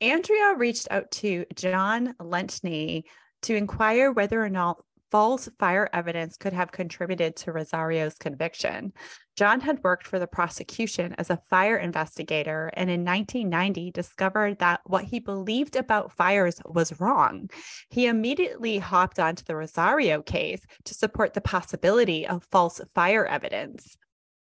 Andrea 0.01 0.55
reached 0.57 0.89
out 0.91 1.11
to 1.13 1.45
John 1.55 2.15
Lentini 2.21 3.05
to 3.43 3.55
inquire 3.55 4.11
whether 4.11 4.43
or 4.43 4.51
not 4.51 4.83
false 5.15 5.49
fire 5.61 5.89
evidence 5.93 6.37
could 6.37 6.53
have 6.53 6.73
contributed 6.73 7.37
to 7.37 7.53
Rosario's 7.53 8.17
conviction. 8.17 8.93
John 9.37 9.61
had 9.61 9.85
worked 9.85 10.09
for 10.09 10.19
the 10.19 10.27
prosecution 10.27 11.15
as 11.19 11.31
a 11.31 11.41
fire 11.49 11.77
investigator 11.77 12.73
and 12.75 12.91
in 12.91 13.05
1990 13.05 13.93
discovered 13.93 14.59
that 14.59 14.81
what 14.87 15.05
he 15.05 15.21
believed 15.21 15.77
about 15.77 16.11
fires 16.11 16.61
was 16.65 16.99
wrong. 16.99 17.49
He 17.91 18.09
immediately 18.09 18.79
hopped 18.79 19.21
onto 19.21 19.45
the 19.45 19.55
Rosario 19.55 20.21
case 20.21 20.67
to 20.83 20.95
support 20.95 21.33
the 21.33 21.41
possibility 21.41 22.27
of 22.27 22.49
false 22.51 22.81
fire 22.93 23.25
evidence. 23.25 23.97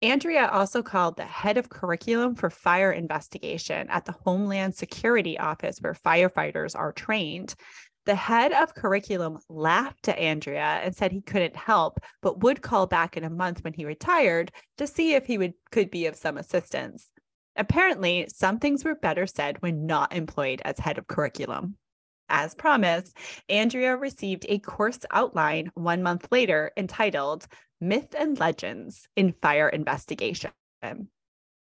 Andrea 0.03 0.47
also 0.47 0.83
called 0.83 1.17
the 1.17 1.25
head 1.25 1.57
of 1.57 1.69
curriculum 1.69 2.35
for 2.35 2.51
fire 2.51 2.91
investigation 2.91 3.89
at 3.89 4.05
the 4.05 4.11
Homeland 4.11 4.75
Security 4.75 5.39
Office, 5.39 5.79
where 5.81 5.95
firefighters 5.95 6.75
are 6.75 6.91
trained. 6.91 7.55
The 8.07 8.15
head 8.15 8.53
of 8.53 8.73
curriculum 8.73 9.39
laughed 9.49 10.07
at 10.07 10.17
Andrea 10.17 10.79
and 10.81 10.95
said 10.95 11.11
he 11.11 11.19
couldn't 11.19 11.57
help, 11.57 11.99
but 12.21 12.39
would 12.39 12.61
call 12.61 12.87
back 12.87 13.17
in 13.17 13.25
a 13.25 13.29
month 13.29 13.65
when 13.65 13.73
he 13.73 13.83
retired 13.83 14.49
to 14.77 14.87
see 14.87 15.13
if 15.13 15.25
he 15.25 15.37
would 15.37 15.55
could 15.71 15.91
be 15.91 16.05
of 16.05 16.15
some 16.15 16.37
assistance. 16.37 17.11
Apparently, 17.57 18.25
some 18.33 18.59
things 18.59 18.85
were 18.85 18.95
better 18.95 19.27
said 19.27 19.61
when 19.61 19.85
not 19.85 20.15
employed 20.15 20.61
as 20.63 20.79
head 20.79 20.97
of 20.97 21.07
curriculum. 21.07 21.75
As 22.29 22.55
promised, 22.55 23.17
Andrea 23.49 23.97
received 23.97 24.45
a 24.47 24.59
course 24.59 24.99
outline 25.11 25.69
one 25.73 26.01
month 26.01 26.29
later 26.31 26.71
entitled 26.77 27.45
Myth 27.81 28.15
and 28.17 28.39
Legends 28.39 29.09
in 29.17 29.33
Fire 29.41 29.67
Investigation. 29.67 30.51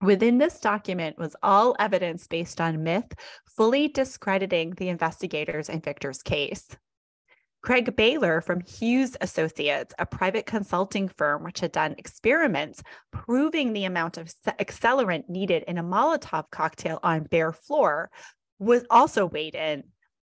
Within 0.02 0.38
this 0.38 0.58
document 0.58 1.16
was 1.16 1.36
all 1.44 1.76
evidence 1.78 2.26
based 2.26 2.60
on 2.60 2.82
myth, 2.82 3.14
fully 3.46 3.86
discrediting 3.86 4.70
the 4.72 4.88
investigators 4.88 5.68
in 5.68 5.80
Victor's 5.80 6.22
case. 6.22 6.76
Craig 7.62 7.94
Beyler 7.94 8.40
from 8.40 8.62
Hughes 8.62 9.16
Associates, 9.20 9.94
a 10.00 10.04
private 10.04 10.44
consulting 10.44 11.08
firm 11.08 11.44
which 11.44 11.60
had 11.60 11.70
done 11.70 11.94
experiments 11.96 12.82
proving 13.12 13.72
the 13.72 13.84
amount 13.84 14.18
of 14.18 14.34
accelerant 14.58 15.28
needed 15.28 15.62
in 15.68 15.78
a 15.78 15.84
Molotov 15.84 16.50
cocktail 16.50 16.98
on 17.04 17.22
bare 17.22 17.52
floor, 17.52 18.10
was 18.58 18.84
also 18.90 19.26
weighed 19.26 19.54
in 19.54 19.84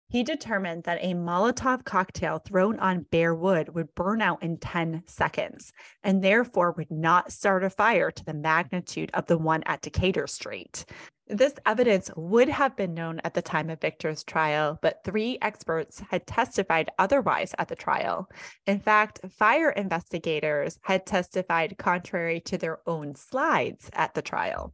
he 0.09 0.23
determined 0.23 0.83
that 0.83 0.97
a 1.01 1.13
Molotov 1.13 1.85
cocktail 1.85 2.39
thrown 2.39 2.79
on 2.79 3.05
bare 3.11 3.35
wood 3.35 3.75
would 3.75 3.93
burn 3.93 4.21
out 4.21 4.41
in 4.41 4.57
10 4.57 5.03
seconds 5.05 5.71
and 6.03 6.23
therefore 6.23 6.71
would 6.71 6.89
not 6.91 7.31
start 7.31 7.63
a 7.63 7.69
fire 7.69 8.09
to 8.09 8.25
the 8.25 8.33
magnitude 8.33 9.11
of 9.13 9.27
the 9.27 9.37
one 9.37 9.63
at 9.67 9.81
Decatur 9.81 10.25
Street. 10.25 10.83
This 11.27 11.53
evidence 11.63 12.09
would 12.15 12.49
have 12.49 12.75
been 12.75 12.95
known 12.95 13.21
at 13.23 13.35
the 13.35 13.43
time 13.43 13.69
of 13.69 13.79
Victor's 13.79 14.23
trial, 14.23 14.79
but 14.81 15.03
three 15.03 15.37
experts 15.43 16.01
had 16.09 16.25
testified 16.25 16.89
otherwise 16.97 17.53
at 17.59 17.67
the 17.67 17.75
trial. 17.75 18.27
In 18.65 18.79
fact, 18.79 19.19
fire 19.37 19.69
investigators 19.69 20.79
had 20.81 21.05
testified 21.05 21.77
contrary 21.77 22.39
to 22.41 22.57
their 22.57 22.79
own 22.87 23.13
slides 23.13 23.91
at 23.93 24.15
the 24.15 24.23
trial. 24.23 24.73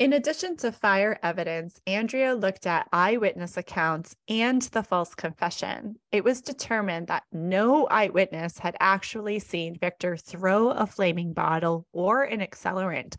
In 0.00 0.12
addition 0.12 0.56
to 0.56 0.72
fire 0.72 1.20
evidence, 1.22 1.80
Andrea 1.86 2.34
looked 2.34 2.66
at 2.66 2.88
eyewitness 2.92 3.56
accounts 3.56 4.16
and 4.28 4.60
the 4.60 4.82
false 4.82 5.14
confession. 5.14 6.00
It 6.10 6.24
was 6.24 6.42
determined 6.42 7.06
that 7.06 7.22
no 7.30 7.86
eyewitness 7.86 8.58
had 8.58 8.76
actually 8.80 9.38
seen 9.38 9.78
Victor 9.78 10.16
throw 10.16 10.70
a 10.70 10.84
flaming 10.84 11.32
bottle 11.32 11.86
or 11.92 12.24
an 12.24 12.40
accelerant. 12.40 13.14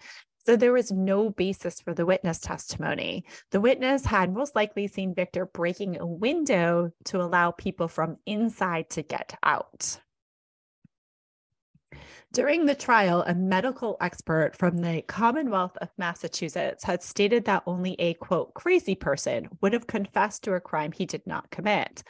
So 0.45 0.57
there 0.57 0.73
was 0.73 0.91
no 0.91 1.29
basis 1.29 1.79
for 1.79 1.93
the 1.93 2.05
witness 2.05 2.39
testimony. 2.39 3.23
The 3.51 3.61
witness 3.61 4.05
had 4.05 4.33
most 4.33 4.53
likely 4.53 4.87
seen 4.87 5.15
Victor 5.15 5.45
breaking 5.45 5.97
a 5.97 6.05
window 6.05 6.91
to 7.05 7.21
allow 7.21 7.51
people 7.51 7.87
from 7.87 8.17
inside 8.25 8.89
to 8.91 9.01
get 9.01 9.37
out. 9.43 10.01
During 12.33 12.65
the 12.65 12.75
trial, 12.75 13.23
a 13.25 13.33
medical 13.33 13.97
expert 14.01 14.55
from 14.57 14.79
the 14.79 15.01
Commonwealth 15.03 15.77
of 15.77 15.89
Massachusetts 15.97 16.83
had 16.83 17.01
stated 17.01 17.45
that 17.45 17.63
only 17.65 17.95
a 17.99 18.13
quote, 18.15 18.53
crazy 18.53 18.95
person 18.95 19.47
would 19.61 19.73
have 19.73 19.87
confessed 19.87 20.43
to 20.43 20.53
a 20.53 20.59
crime 20.59 20.91
he 20.91 21.05
did 21.05 21.25
not 21.25 21.49
commit. 21.49 22.03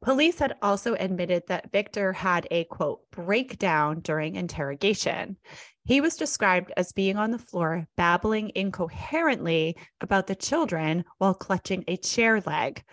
Police 0.00 0.38
had 0.38 0.54
also 0.62 0.94
admitted 0.94 1.42
that 1.48 1.72
Victor 1.72 2.12
had 2.12 2.46
a 2.52 2.64
quote, 2.64 3.00
breakdown 3.10 4.00
during 4.00 4.36
interrogation. 4.36 5.36
He 5.84 6.00
was 6.00 6.16
described 6.16 6.72
as 6.76 6.92
being 6.92 7.16
on 7.16 7.32
the 7.32 7.38
floor, 7.38 7.88
babbling 7.96 8.52
incoherently 8.54 9.76
about 10.00 10.28
the 10.28 10.36
children 10.36 11.04
while 11.18 11.34
clutching 11.34 11.82
a 11.88 11.96
chair 11.96 12.40
leg. 12.42 12.84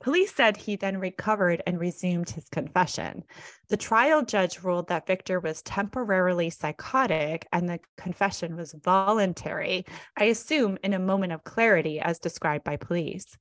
Police 0.00 0.34
said 0.34 0.56
he 0.56 0.76
then 0.76 0.98
recovered 0.98 1.62
and 1.66 1.78
resumed 1.78 2.30
his 2.30 2.48
confession. 2.48 3.24
The 3.68 3.76
trial 3.76 4.22
judge 4.22 4.62
ruled 4.62 4.88
that 4.88 5.06
Victor 5.06 5.40
was 5.40 5.62
temporarily 5.62 6.50
psychotic 6.50 7.46
and 7.52 7.68
the 7.68 7.80
confession 7.96 8.56
was 8.56 8.74
voluntary, 8.82 9.84
I 10.16 10.24
assume 10.24 10.78
in 10.82 10.92
a 10.92 10.98
moment 10.98 11.32
of 11.32 11.44
clarity 11.44 12.00
as 12.00 12.18
described 12.18 12.64
by 12.64 12.76
police. 12.76 13.36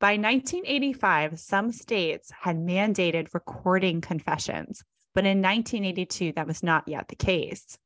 By 0.00 0.12
1985, 0.12 1.40
some 1.40 1.72
states 1.72 2.30
had 2.40 2.56
mandated 2.56 3.34
recording 3.34 4.00
confessions, 4.00 4.84
but 5.14 5.24
in 5.24 5.42
1982, 5.42 6.32
that 6.34 6.46
was 6.46 6.62
not 6.62 6.86
yet 6.86 7.08
the 7.08 7.16
case. 7.16 7.78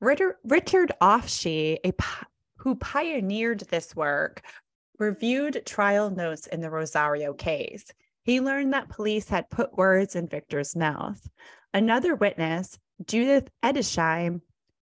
Richard 0.00 0.92
Ofshe, 1.00 1.78
a, 1.84 1.92
who 2.58 2.74
pioneered 2.76 3.60
this 3.70 3.94
work, 3.94 4.42
reviewed 4.98 5.62
trial 5.64 6.10
notes 6.10 6.46
in 6.46 6.60
the 6.60 6.70
Rosario 6.70 7.32
case. 7.32 7.86
He 8.22 8.40
learned 8.40 8.72
that 8.72 8.88
police 8.88 9.28
had 9.28 9.50
put 9.50 9.76
words 9.76 10.14
in 10.14 10.28
Victor's 10.28 10.76
mouth. 10.76 11.26
Another 11.72 12.14
witness, 12.14 12.78
Judith 13.06 13.48
Edersheim, 13.62 14.40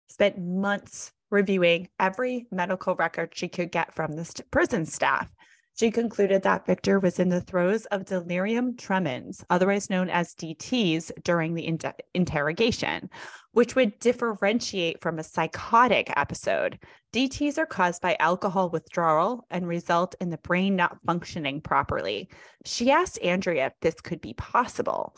spent 0.07 0.37
months 0.37 1.11
reviewing 1.31 1.89
every 1.99 2.45
medical 2.51 2.95
record 2.95 3.31
she 3.33 3.47
could 3.47 3.71
get 3.71 3.93
from 3.95 4.13
the 4.13 4.23
st- 4.23 4.49
prison 4.51 4.85
staff. 4.85 5.29
She 5.75 5.89
concluded 5.89 6.43
that 6.43 6.67
Victor 6.67 6.99
was 6.99 7.19
in 7.19 7.29
the 7.29 7.41
throes 7.41 7.85
of 7.87 8.05
delirium 8.05 8.77
tremens, 8.77 9.43
otherwise 9.49 9.89
known 9.89 10.09
as 10.09 10.35
DTs, 10.35 11.11
during 11.23 11.55
the 11.55 11.65
in- 11.65 11.79
interrogation, 12.13 13.09
which 13.53 13.75
would 13.75 13.97
differentiate 13.99 15.01
from 15.01 15.19
a 15.19 15.23
psychotic 15.23 16.11
episode. 16.17 16.79
DTs 17.13 17.57
are 17.57 17.67
caused 17.67 18.01
by 18.01 18.17
alcohol 18.19 18.69
withdrawal 18.69 19.45
and 19.49 19.67
result 19.67 20.15
in 20.19 20.29
the 20.29 20.39
brain 20.39 20.75
not 20.75 20.97
functioning 21.05 21.61
properly. 21.61 22.29
She 22.65 22.91
asked 22.91 23.21
Andrea 23.21 23.67
if 23.67 23.73
this 23.81 24.01
could 24.01 24.21
be 24.21 24.33
possible. 24.33 25.15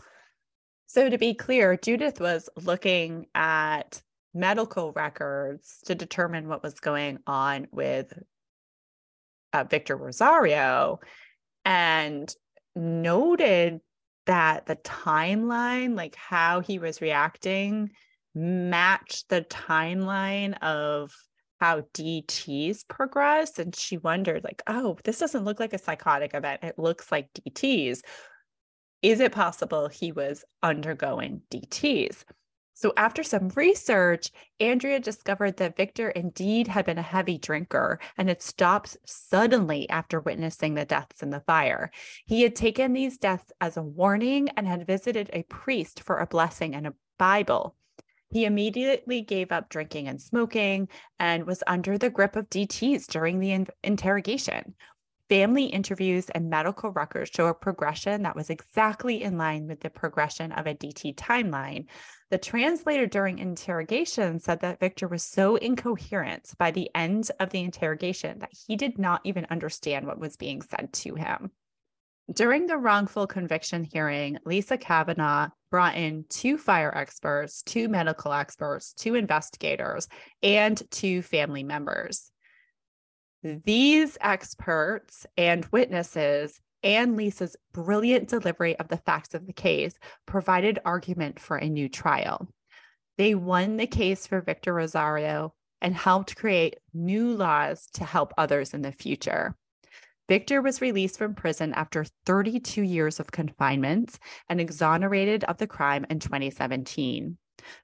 So, 0.87 1.09
to 1.09 1.17
be 1.17 1.33
clear, 1.33 1.77
Judith 1.77 2.19
was 2.19 2.49
looking 2.61 3.25
at 3.33 4.01
medical 4.33 4.91
records 4.91 5.79
to 5.85 5.95
determine 5.95 6.47
what 6.47 6.61
was 6.61 6.79
going 6.79 7.19
on 7.25 7.67
with 7.71 8.13
uh, 9.53 9.63
Victor 9.63 9.95
Rosario 9.95 10.99
and 11.63 12.33
noted 12.75 13.79
that 14.25 14.65
the 14.65 14.75
timeline, 14.75 15.95
like 15.95 16.15
how 16.15 16.59
he 16.59 16.79
was 16.79 17.01
reacting, 17.01 17.91
matched 18.35 19.29
the 19.29 19.41
timeline 19.43 20.61
of 20.61 21.11
how 21.59 21.81
DTs 21.93 22.87
progress. 22.87 23.57
And 23.59 23.75
she 23.75 23.97
wondered, 23.97 24.43
like, 24.43 24.61
oh, 24.67 24.97
this 25.03 25.19
doesn't 25.19 25.45
look 25.45 25.59
like 25.59 25.73
a 25.73 25.79
psychotic 25.79 26.33
event. 26.33 26.63
It 26.63 26.77
looks 26.77 27.11
like 27.11 27.33
DTs. 27.33 28.01
Is 29.01 29.19
it 29.19 29.31
possible 29.31 29.87
he 29.87 30.11
was 30.11 30.43
undergoing 30.61 31.41
DTs? 31.51 32.23
So, 32.77 32.91
after 32.97 33.23
some 33.23 33.47
research, 33.55 34.31
Andrea 34.59 34.99
discovered 34.99 35.55
that 35.57 35.77
Victor 35.77 36.09
indeed 36.09 36.67
had 36.67 36.85
been 36.85 36.97
a 36.97 37.03
heavy 37.03 37.37
drinker 37.37 38.01
and 38.17 38.27
had 38.27 38.41
stopped 38.41 38.97
suddenly 39.05 39.89
after 39.89 40.19
witnessing 40.19 40.73
the 40.73 40.83
deaths 40.83 41.23
in 41.23 41.29
the 41.29 41.39
fire. 41.39 41.89
He 42.25 42.41
had 42.41 42.53
taken 42.53 42.91
these 42.91 43.17
deaths 43.17 43.49
as 43.61 43.77
a 43.77 43.81
warning 43.81 44.49
and 44.57 44.67
had 44.67 44.85
visited 44.85 45.29
a 45.31 45.43
priest 45.43 46.03
for 46.03 46.17
a 46.17 46.27
blessing 46.27 46.75
and 46.75 46.85
a 46.87 46.93
Bible. 47.17 47.77
He 48.31 48.45
immediately 48.45 49.21
gave 49.21 49.51
up 49.51 49.69
drinking 49.69 50.07
and 50.07 50.21
smoking 50.21 50.89
and 51.19 51.45
was 51.45 51.63
under 51.67 51.97
the 51.97 52.09
grip 52.09 52.35
of 52.35 52.49
DTs 52.49 53.07
during 53.07 53.39
the 53.39 53.51
in- 53.51 53.67
interrogation. 53.83 54.75
Family 55.29 55.65
interviews 55.65 56.29
and 56.29 56.51
medical 56.51 56.91
records 56.91 57.31
show 57.33 57.47
a 57.47 57.53
progression 57.53 58.23
that 58.23 58.35
was 58.35 58.51
exactly 58.51 59.23
in 59.23 59.39
line 59.39 59.67
with 59.67 59.79
the 59.79 59.89
progression 59.89 60.51
of 60.51 60.67
a 60.67 60.75
DT 60.75 61.15
timeline. 61.15 61.85
The 62.29 62.37
translator 62.37 63.07
during 63.07 63.39
interrogation 63.39 64.39
said 64.39 64.59
that 64.59 64.79
Victor 64.79 65.07
was 65.07 65.23
so 65.23 65.55
incoherent 65.55 66.53
by 66.59 66.69
the 66.69 66.91
end 66.93 67.31
of 67.39 67.49
the 67.49 67.61
interrogation 67.61 68.39
that 68.39 68.53
he 68.67 68.75
did 68.75 68.99
not 68.99 69.21
even 69.23 69.47
understand 69.49 70.05
what 70.05 70.19
was 70.19 70.37
being 70.37 70.61
said 70.61 70.93
to 70.93 71.15
him. 71.15 71.51
During 72.33 72.65
the 72.65 72.77
wrongful 72.77 73.27
conviction 73.27 73.83
hearing, 73.83 74.39
Lisa 74.45 74.77
Kavanagh 74.77 75.49
brought 75.69 75.95
in 75.95 76.25
two 76.27 76.57
fire 76.57 76.91
experts, 76.95 77.61
two 77.61 77.87
medical 77.87 78.33
experts, 78.33 78.93
two 78.93 79.13
investigators, 79.13 80.07
and 80.41 80.81
two 80.89 81.21
family 81.21 81.63
members. 81.63 82.31
These 83.43 84.17
experts 84.21 85.27
and 85.37 85.65
witnesses 85.65 86.59
and 86.81 87.15
Lisa's 87.15 87.55
brilliant 87.73 88.27
delivery 88.27 88.77
of 88.79 88.87
the 88.87 88.97
facts 88.97 89.35
of 89.35 89.45
the 89.45 89.53
case 89.53 89.93
provided 90.25 90.79
argument 90.83 91.39
for 91.39 91.57
a 91.57 91.69
new 91.69 91.87
trial. 91.87 92.47
They 93.17 93.35
won 93.35 93.77
the 93.77 93.87
case 93.87 94.25
for 94.25 94.41
Victor 94.41 94.73
Rosario 94.73 95.53
and 95.79 95.93
helped 95.93 96.35
create 96.35 96.77
new 96.91 97.33
laws 97.35 97.87
to 97.93 98.03
help 98.03 98.33
others 98.35 98.73
in 98.73 98.81
the 98.81 98.91
future. 98.91 99.55
Victor 100.27 100.61
was 100.61 100.81
released 100.81 101.17
from 101.17 101.35
prison 101.35 101.73
after 101.73 102.05
32 102.25 102.81
years 102.81 103.19
of 103.19 103.31
confinement 103.31 104.17
and 104.49 104.59
exonerated 104.59 105.43
of 105.43 105.57
the 105.57 105.67
crime 105.67 106.05
in 106.09 106.19
2017. 106.19 107.37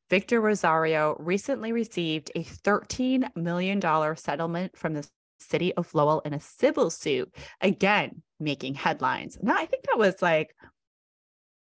Victor 0.09 0.41
Rosario 0.41 1.15
recently 1.19 1.71
received 1.71 2.31
a 2.35 2.43
$13 2.43 3.35
million 3.35 3.81
settlement 4.17 4.75
from 4.75 4.93
the 4.93 5.07
city 5.39 5.73
of 5.75 5.93
Lowell 5.93 6.21
in 6.21 6.33
a 6.33 6.39
civil 6.39 6.89
suit, 6.89 7.33
again, 7.61 8.21
making 8.39 8.75
headlines. 8.75 9.37
Now, 9.41 9.55
I 9.55 9.65
think 9.65 9.83
that 9.83 9.97
was 9.97 10.21
like 10.21 10.55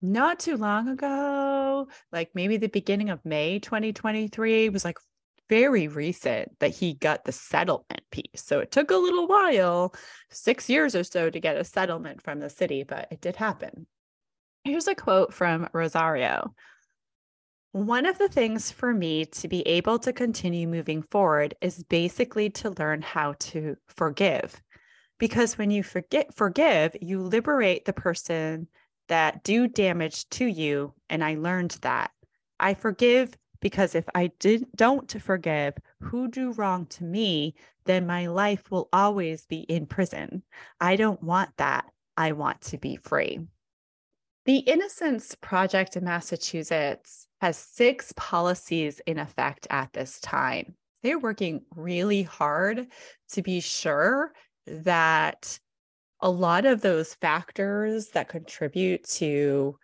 not 0.01 0.41
too 0.41 0.57
long 0.57 0.89
ago, 0.89 1.89
like 2.11 2.31
maybe 2.35 2.57
the 2.57 2.69
beginning 2.69 3.11
of 3.11 3.25
May 3.25 3.59
2023 3.59 4.69
was 4.69 4.85
like 4.85 4.99
very 5.49 5.89
recent 5.89 6.59
that 6.61 6.75
he 6.75 6.95
got 6.95 7.25
the 7.25 7.33
settlement 7.33 8.03
piece. 8.11 8.43
So 8.43 8.61
it 8.61 8.71
took 8.71 8.91
a 8.91 8.97
little 8.97 9.27
while, 9.27 9.95
six 10.31 10.69
years 10.69 10.95
or 10.95 11.05
so, 11.05 11.31
to 11.31 11.41
get 11.41 11.57
a 11.57 11.65
settlement 11.65 12.23
from 12.23 12.41
the 12.41 12.51
city, 12.51 12.85
but 12.85 13.09
it 13.11 13.21
did 13.21 13.37
happen. 13.37 13.87
Here's 14.65 14.89
a 14.89 14.95
quote 14.95 15.35
from 15.35 15.69
Rosario 15.73 16.55
one 17.73 18.05
of 18.05 18.19
the 18.19 18.29
things 18.29 18.71
for 18.71 18.93
me 18.93 19.25
to 19.25 19.49
be 19.49 19.63
able 19.63 19.99
to 20.01 20.13
continue 20.13 20.69
moving 20.69 21.03
forward 21.03 21.55
is 21.63 21.83
basically 21.85 22.51
to 22.51 22.75
learn 22.79 23.01
how 23.01 23.33
to 23.39 23.77
forgive. 23.89 24.61
Because 25.19 25.57
when 25.57 25.71
you 25.71 25.83
forget 25.83 26.35
forgive, 26.35 26.95
you 27.01 27.23
liberate 27.23 27.87
the 27.87 27.95
person 27.95 28.69
that 29.09 29.43
do 29.43 29.69
damage 29.69 30.29
to 30.31 30.45
you 30.45 30.93
and 31.09 31.25
I 31.25 31.37
learned 31.37 31.79
that. 31.81 32.11
I 32.61 32.75
forgive 32.75 33.35
because 33.63 33.95
if 33.95 34.05
I 34.15 34.33
did 34.39 34.67
don't 34.77 35.11
forgive 35.23 35.75
who 36.03 36.29
do 36.29 36.53
wrong 36.53 36.85
to 36.87 37.05
me, 37.05 37.55
then 37.87 38.07
my 38.07 38.27
life 38.27 38.71
will 38.71 38.89
always 38.93 39.47
be 39.47 39.61
in 39.61 39.87
prison. 39.87 40.43
I 40.81 40.97
don't 40.97 41.23
want 41.23 41.57
that. 41.57 41.87
I 42.17 42.33
want 42.33 42.61
to 42.63 42.79
be 42.79 42.97
free. 42.97 43.41
The 44.45 44.59
Innocence 44.59 45.37
Project 45.41 45.97
in 45.97 46.05
Massachusetts 46.05 47.29
has 47.41 47.57
six 47.57 48.13
policies 48.17 49.01
in 49.07 49.19
effect 49.19 49.69
at 49.71 49.93
this 49.93 50.21
time. 50.21 50.75
They're 51.03 51.19
working 51.19 51.63
really 51.75 52.23
hard 52.23 52.89
to 53.31 53.43
be 53.43 53.61
sure 53.61 54.33
that 54.67 55.59
a 56.21 56.31
lot 56.31 56.67
of 56.67 56.81
those 56.81 57.15
factors 57.15 58.09
that 58.09 58.29
contribute 58.29 59.05
to 59.05 59.79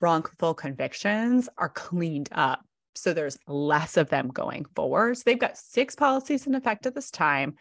wrongful 0.00 0.54
convictions 0.54 1.48
are 1.58 1.68
cleaned 1.68 2.28
up. 2.32 2.64
So 2.94 3.12
there's 3.12 3.38
less 3.46 3.96
of 3.96 4.08
them 4.08 4.28
going 4.28 4.64
forward. 4.74 5.16
So 5.16 5.22
they've 5.26 5.38
got 5.38 5.56
six 5.56 5.94
policies 5.94 6.46
in 6.46 6.54
effect 6.54 6.86
at 6.86 6.94
this 6.94 7.10
time. 7.10 7.54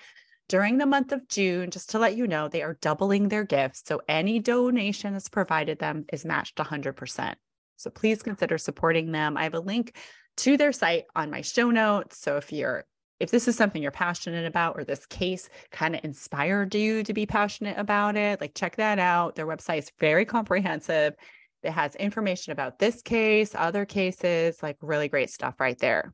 During 0.48 0.80
the 0.80 0.88
month 0.88 1.12
of 1.12 1.28
June, 1.28 1.70
just 1.70 1.92
to 1.92 2.00
let 2.00 2.18
you 2.18 2.26
know, 2.26 2.48
they 2.48 2.64
are 2.64 2.78
doubling 2.82 3.28
their 3.28 3.44
gifts. 3.44 3.84
So 3.86 4.02
any 4.08 4.40
donation 4.40 5.14
that's 5.14 5.30
provided 5.30 5.78
them 5.78 6.06
is 6.12 6.26
matched 6.26 6.58
100%. 6.58 7.36
So 7.78 7.90
please 7.92 8.24
consider 8.24 8.58
supporting 8.58 9.12
them. 9.12 9.38
I 9.38 9.44
have 9.44 9.54
a 9.54 9.60
link 9.60 9.96
to 10.38 10.58
their 10.58 10.72
site 10.72 11.06
on 11.16 11.30
my 11.30 11.42
show 11.42 11.70
notes. 11.70 12.18
So 12.18 12.38
if 12.38 12.52
you're 12.52 12.86
if 13.20 13.32
this 13.32 13.50
is 13.50 13.56
something 13.58 13.82
you're 13.82 13.92
passionate 13.92 14.46
about 14.46 14.78
or 14.78 14.86
this 14.86 15.06
case 15.06 15.50
kind 15.72 15.94
of 15.94 16.04
inspired 16.06 16.74
you 16.74 17.04
to 17.04 17.14
be 17.14 17.26
passionate 17.26 17.78
about 17.78 18.16
it, 18.16 18.40
like 18.40 18.56
check 18.56 18.78
that 18.78 18.98
out. 18.98 19.36
Their 19.36 19.46
website 19.46 19.80
is 19.80 19.92
very 20.00 20.24
comprehensive. 20.24 21.16
It 21.64 21.72
has 21.72 21.96
information 21.96 22.54
about 22.54 22.80
this 22.80 23.02
case, 23.02 23.54
other 23.56 23.86
cases, 23.86 24.62
like 24.64 24.78
really 24.82 25.10
great 25.10 25.30
stuff 25.30 25.60
right 25.60 25.78
there. 25.78 26.14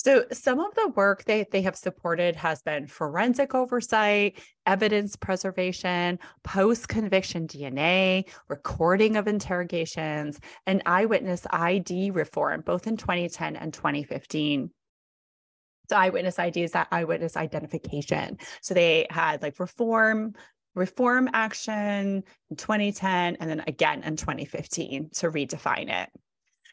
So, 0.00 0.24
some 0.30 0.60
of 0.60 0.72
the 0.76 0.92
work 0.94 1.24
they, 1.24 1.44
they 1.50 1.62
have 1.62 1.74
supported 1.74 2.36
has 2.36 2.62
been 2.62 2.86
forensic 2.86 3.52
oversight, 3.52 4.38
evidence 4.64 5.16
preservation, 5.16 6.20
post 6.44 6.88
conviction 6.88 7.48
DNA, 7.48 8.28
recording 8.48 9.16
of 9.16 9.26
interrogations, 9.26 10.38
and 10.66 10.84
eyewitness 10.86 11.48
ID 11.50 12.12
reform, 12.12 12.60
both 12.60 12.86
in 12.86 12.96
2010 12.96 13.56
and 13.56 13.74
2015. 13.74 14.70
So, 15.90 15.96
eyewitness 15.96 16.38
ID 16.38 16.62
is 16.62 16.72
that 16.72 16.86
eyewitness 16.92 17.36
identification. 17.36 18.38
So, 18.62 18.74
they 18.74 19.08
had 19.10 19.42
like 19.42 19.58
reform, 19.58 20.34
reform 20.78 21.28
action 21.32 22.22
in 22.50 22.56
2010, 22.56 23.36
and 23.40 23.50
then 23.50 23.62
again 23.66 24.02
in 24.02 24.16
2015 24.16 25.10
to 25.14 25.30
redefine 25.30 25.90
it. 25.90 26.08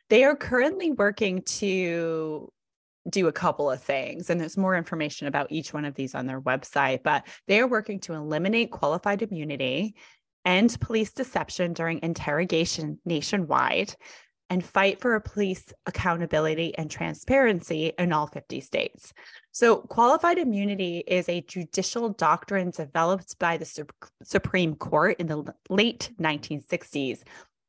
They 0.09 0.23
are 0.23 0.35
currently 0.35 0.91
working 0.91 1.41
to 1.43 2.51
do 3.09 3.27
a 3.27 3.31
couple 3.31 3.69
of 3.69 3.81
things 3.81 4.29
and 4.29 4.41
there's 4.41 4.57
more 4.57 4.75
information 4.75 5.27
about 5.27 5.51
each 5.51 5.73
one 5.73 5.85
of 5.85 5.93
these 5.93 6.15
on 6.15 6.25
their 6.25 6.41
website 6.41 7.03
but 7.03 7.23
they 7.47 7.59
are 7.59 7.67
working 7.67 7.99
to 7.99 8.13
eliminate 8.13 8.71
qualified 8.71 9.21
immunity 9.21 9.93
end 10.43 10.75
police 10.79 11.11
deception 11.11 11.73
during 11.73 11.99
interrogation 12.01 12.99
nationwide 13.05 13.93
and 14.49 14.63
fight 14.63 15.01
for 15.01 15.19
police 15.19 15.73
accountability 15.85 16.77
and 16.77 16.89
transparency 16.89 17.93
in 17.97 18.13
all 18.13 18.27
50 18.27 18.61
states. 18.61 19.13
So, 19.51 19.77
qualified 19.77 20.37
immunity 20.37 21.03
is 21.07 21.27
a 21.27 21.41
judicial 21.41 22.09
doctrine 22.09 22.71
developed 22.71 23.39
by 23.39 23.57
the 23.57 23.87
Supreme 24.23 24.75
Court 24.75 25.19
in 25.19 25.27
the 25.27 25.53
late 25.69 26.11
1960s 26.19 27.23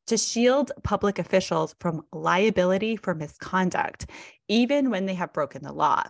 to 0.07 0.17
shield 0.17 0.71
public 0.85 1.19
officials 1.19 1.75
from 1.81 2.03
liability 2.12 2.97
for 2.97 3.15
misconduct, 3.15 4.07
even 4.49 4.91
when 4.91 5.07
they 5.07 5.15
have 5.15 5.33
broken 5.33 5.62
the 5.62 5.73
law. 5.73 6.03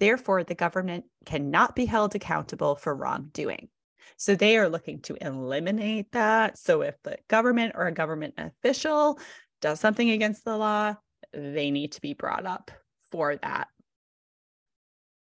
Therefore, 0.00 0.44
the 0.44 0.54
government 0.54 1.06
cannot 1.24 1.74
be 1.74 1.86
held 1.86 2.14
accountable 2.14 2.76
for 2.76 2.94
wrongdoing. 2.94 3.68
So 4.16 4.34
they 4.34 4.56
are 4.56 4.68
looking 4.68 5.00
to 5.02 5.16
eliminate 5.20 6.12
that. 6.12 6.58
So 6.58 6.82
if 6.82 6.96
the 7.02 7.18
government 7.28 7.72
or 7.76 7.86
a 7.86 7.92
government 7.92 8.34
official 8.36 9.18
does 9.60 9.80
something 9.80 10.10
against 10.10 10.44
the 10.44 10.56
law, 10.56 10.94
they 11.32 11.70
need 11.70 11.92
to 11.92 12.00
be 12.00 12.14
brought 12.14 12.46
up 12.46 12.70
for 13.10 13.36
that. 13.36 13.68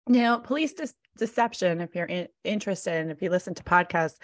Now, 0.06 0.38
police 0.38 0.74
de- 0.74 0.88
deception, 1.16 1.80
if 1.80 1.94
you're 1.94 2.06
in- 2.06 2.28
interested, 2.44 2.94
and 2.94 3.10
if 3.10 3.22
you 3.22 3.30
listen 3.30 3.54
to 3.54 3.64
podcasts 3.64 4.18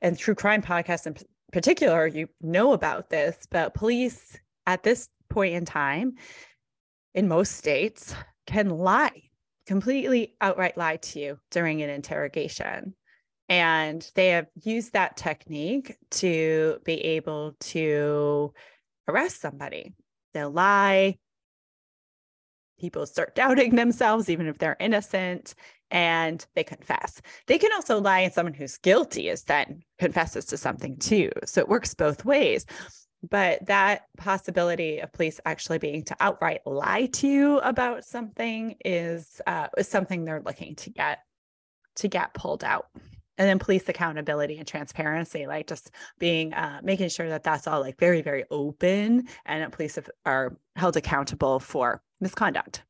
and 0.00 0.18
true 0.18 0.34
crime 0.34 0.62
podcasts 0.62 1.06
in 1.06 1.16
particular, 1.52 2.06
you 2.06 2.28
know 2.40 2.72
about 2.72 3.10
this, 3.10 3.36
but 3.50 3.74
police 3.74 4.38
at 4.66 4.82
this 4.82 5.08
point 5.30 5.54
in 5.54 5.64
time, 5.64 6.14
in 7.14 7.28
most 7.28 7.52
states, 7.52 8.14
can 8.46 8.70
lie, 8.70 9.22
completely 9.66 10.34
outright 10.40 10.76
lie 10.76 10.96
to 10.96 11.20
you 11.20 11.38
during 11.50 11.82
an 11.82 11.90
interrogation. 11.90 12.94
And 13.48 14.08
they 14.14 14.28
have 14.28 14.46
used 14.62 14.92
that 14.92 15.16
technique 15.16 15.96
to 16.12 16.78
be 16.84 16.94
able 16.94 17.54
to 17.60 18.52
arrest 19.12 19.40
somebody. 19.40 19.94
They'll 20.34 20.50
lie. 20.50 21.18
People 22.80 23.06
start 23.06 23.34
doubting 23.34 23.76
themselves, 23.76 24.28
even 24.28 24.46
if 24.46 24.58
they're 24.58 24.76
innocent, 24.80 25.54
and 25.90 26.44
they 26.54 26.64
confess. 26.64 27.20
They 27.46 27.58
can 27.58 27.72
also 27.72 28.00
lie, 28.00 28.20
and 28.20 28.32
someone 28.32 28.54
who's 28.54 28.78
guilty 28.78 29.28
is 29.28 29.44
then 29.44 29.82
confesses 29.98 30.46
to 30.46 30.56
something 30.56 30.96
too. 30.96 31.30
So 31.44 31.60
it 31.60 31.68
works 31.68 31.94
both 31.94 32.24
ways 32.24 32.66
but 33.28 33.64
that 33.66 34.02
possibility 34.16 34.98
of 34.98 35.12
police 35.12 35.40
actually 35.44 35.78
being 35.78 36.02
to 36.04 36.16
outright 36.20 36.60
lie 36.66 37.06
to 37.06 37.28
you 37.28 37.58
about 37.58 38.04
something 38.04 38.76
is 38.84 39.40
uh, 39.46 39.68
is 39.78 39.88
something 39.88 40.24
they're 40.24 40.42
looking 40.44 40.74
to 40.74 40.90
get 40.90 41.20
to 41.96 42.08
get 42.08 42.34
pulled 42.34 42.64
out 42.64 42.86
and 43.38 43.48
then 43.48 43.58
police 43.58 43.88
accountability 43.88 44.58
and 44.58 44.66
transparency 44.66 45.46
like 45.46 45.66
just 45.66 45.90
being 46.18 46.52
uh, 46.54 46.80
making 46.82 47.08
sure 47.08 47.28
that 47.28 47.42
that's 47.42 47.66
all 47.66 47.80
like 47.80 47.98
very 47.98 48.22
very 48.22 48.44
open 48.50 49.26
and 49.46 49.62
that 49.62 49.72
police 49.72 49.98
are 50.24 50.56
held 50.76 50.96
accountable 50.96 51.58
for 51.58 52.02
misconduct 52.20 52.82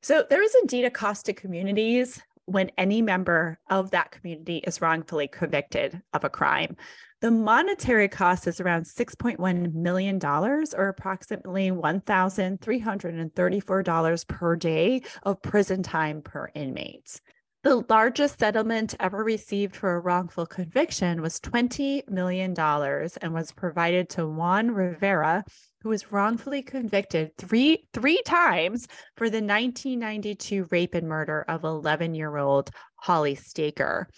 so 0.00 0.24
there 0.28 0.42
is 0.42 0.54
indeed 0.62 0.84
a 0.84 0.90
cost 0.90 1.26
to 1.26 1.32
communities 1.32 2.20
when 2.46 2.72
any 2.76 3.00
member 3.02 3.58
of 3.70 3.92
that 3.92 4.10
community 4.10 4.56
is 4.58 4.80
wrongfully 4.80 5.28
convicted 5.28 6.02
of 6.12 6.24
a 6.24 6.30
crime. 6.30 6.76
The 7.20 7.30
monetary 7.30 8.08
cost 8.08 8.48
is 8.48 8.60
around 8.60 8.82
$6.1 8.82 9.74
million 9.74 10.18
or 10.24 10.88
approximately 10.88 11.70
$1,334 11.70 14.26
per 14.26 14.56
day 14.56 15.02
of 15.22 15.40
prison 15.40 15.84
time 15.84 16.20
per 16.20 16.50
inmate. 16.54 17.20
The 17.62 17.84
largest 17.88 18.40
settlement 18.40 18.96
ever 18.98 19.22
received 19.22 19.76
for 19.76 19.94
a 19.94 20.00
wrongful 20.00 20.46
conviction 20.46 21.22
was 21.22 21.38
$20 21.38 22.10
million 22.10 22.58
and 22.58 23.32
was 23.32 23.52
provided 23.52 24.08
to 24.10 24.26
Juan 24.26 24.72
Rivera, 24.72 25.44
who 25.82 25.90
was 25.90 26.10
wrongfully 26.10 26.62
convicted 26.62 27.36
three 27.38 27.86
three 27.92 28.20
times 28.26 28.88
for 29.16 29.30
the 29.30 29.36
1992 29.36 30.66
rape 30.72 30.96
and 30.96 31.08
murder 31.08 31.44
of 31.46 31.62
11-year-old 31.62 32.70
Holly 32.96 33.36
Staker. 33.36 34.08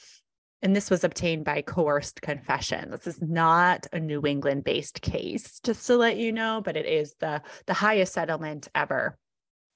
And 0.62 0.74
this 0.74 0.88
was 0.88 1.04
obtained 1.04 1.44
by 1.44 1.60
coerced 1.60 2.22
confession. 2.22 2.92
This 2.92 3.06
is 3.06 3.20
not 3.20 3.86
a 3.92 4.00
New 4.00 4.24
England 4.24 4.64
based 4.64 5.02
case, 5.02 5.60
just 5.62 5.86
to 5.88 5.98
let 5.98 6.16
you 6.16 6.32
know, 6.32 6.62
but 6.64 6.78
it 6.78 6.86
is 6.86 7.14
the, 7.20 7.42
the 7.66 7.74
highest 7.74 8.14
settlement 8.14 8.68
ever 8.74 9.18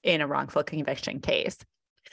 in 0.03 0.23
a 0.23 0.27
wrongful 0.27 0.63
conviction 0.63 1.21
case. 1.21 1.59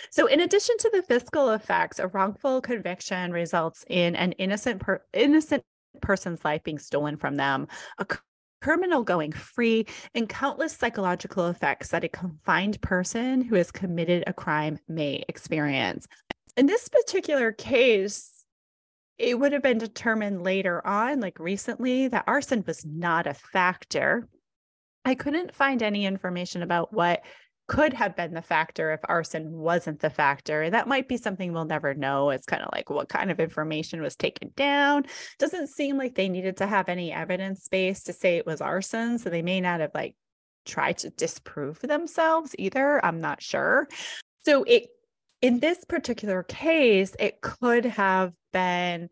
So, 0.10 0.28
in 0.28 0.40
addition 0.40 0.78
to 0.80 0.90
the 0.94 1.04
fiscal 1.04 1.52
effects, 1.52 2.00
a 2.00 2.08
wrongful 2.08 2.62
conviction 2.62 3.32
results 3.32 3.86
in 3.90 4.16
an 4.16 4.34
innocent 4.34 4.82
per- 4.82 5.04
innocent 5.14 5.64
person's 6.02 6.44
life 6.44 6.64
being 6.64 6.80
stolen 6.80 7.18
from 7.18 7.36
them, 7.36 7.68
a 7.98 8.06
criminal 8.62 9.04
going 9.04 9.32
free, 9.32 9.86
and 10.14 10.28
countless 10.28 10.76
psychological 10.76 11.48
effects 11.48 11.90
that 11.90 12.04
a 12.04 12.10
confined 12.10 12.82
person 12.82 13.42
who 13.42 13.56
has 13.56 13.72
committed 13.72 14.24
a 14.28 14.34
crime 14.34 14.80
may 14.88 15.24
experience. 15.30 16.08
In 16.58 16.66
this 16.66 16.88
particular 16.88 17.52
case, 17.52 18.44
it 19.18 19.40
would 19.40 19.54
have 19.54 19.62
been 19.62 19.78
determined 19.78 20.42
later 20.42 20.86
on, 20.86 21.20
like 21.20 21.40
recently, 21.40 22.08
that 22.10 22.26
arson 22.28 22.64
was 22.66 22.86
not 22.86 23.28
a 23.28 23.34
factor. 23.34 24.28
I 25.06 25.16
couldn't 25.16 25.54
find 25.54 25.84
any 25.84 26.06
information 26.06 26.62
about 26.62 26.92
what 26.94 27.22
could 27.68 27.94
have 27.94 28.16
been 28.16 28.34
the 28.34 28.42
factor 28.42 28.92
if 28.92 29.00
arson 29.06 29.52
wasn't 29.52 30.00
the 30.00 30.10
factor. 30.10 30.70
That 30.70 30.88
might 30.88 31.08
be 31.08 31.18
something 31.18 31.52
we'll 31.52 31.66
never 31.66 31.94
know. 31.94 32.30
It's 32.30 32.46
kind 32.46 32.62
of 32.62 32.70
like 32.72 32.90
what 32.90 33.10
kind 33.10 33.32
of 33.32 33.40
information 33.40 34.02
was 34.02 34.16
taken 34.16 34.52
down. 34.56 35.06
Doesn't 35.40 35.68
seem 35.68 35.98
like 35.98 36.16
they 36.16 36.30
needed 36.30 36.58
to 36.58 36.68
have 36.68 36.90
any 36.90 37.12
evidence 37.12 37.68
base 37.68 38.04
to 38.04 38.14
say 38.14 38.38
it 38.38 38.46
was 38.46 38.62
arson. 38.62 39.18
So 39.18 39.30
they 39.30 39.42
may 39.42 39.62
not 39.62 39.80
have 39.80 39.92
like 39.96 40.16
tried 40.66 41.00
to 41.00 41.10
disprove 41.10 41.80
themselves 41.80 42.56
either. 42.58 43.04
I'm 43.04 43.22
not 43.22 43.42
sure. 43.42 43.88
So 44.44 44.64
it 44.64 44.90
in 45.42 45.60
this 45.60 45.84
particular 45.86 46.44
case, 46.44 47.16
it 47.20 47.42
could 47.42 47.86
have 47.86 48.34
been 48.52 49.10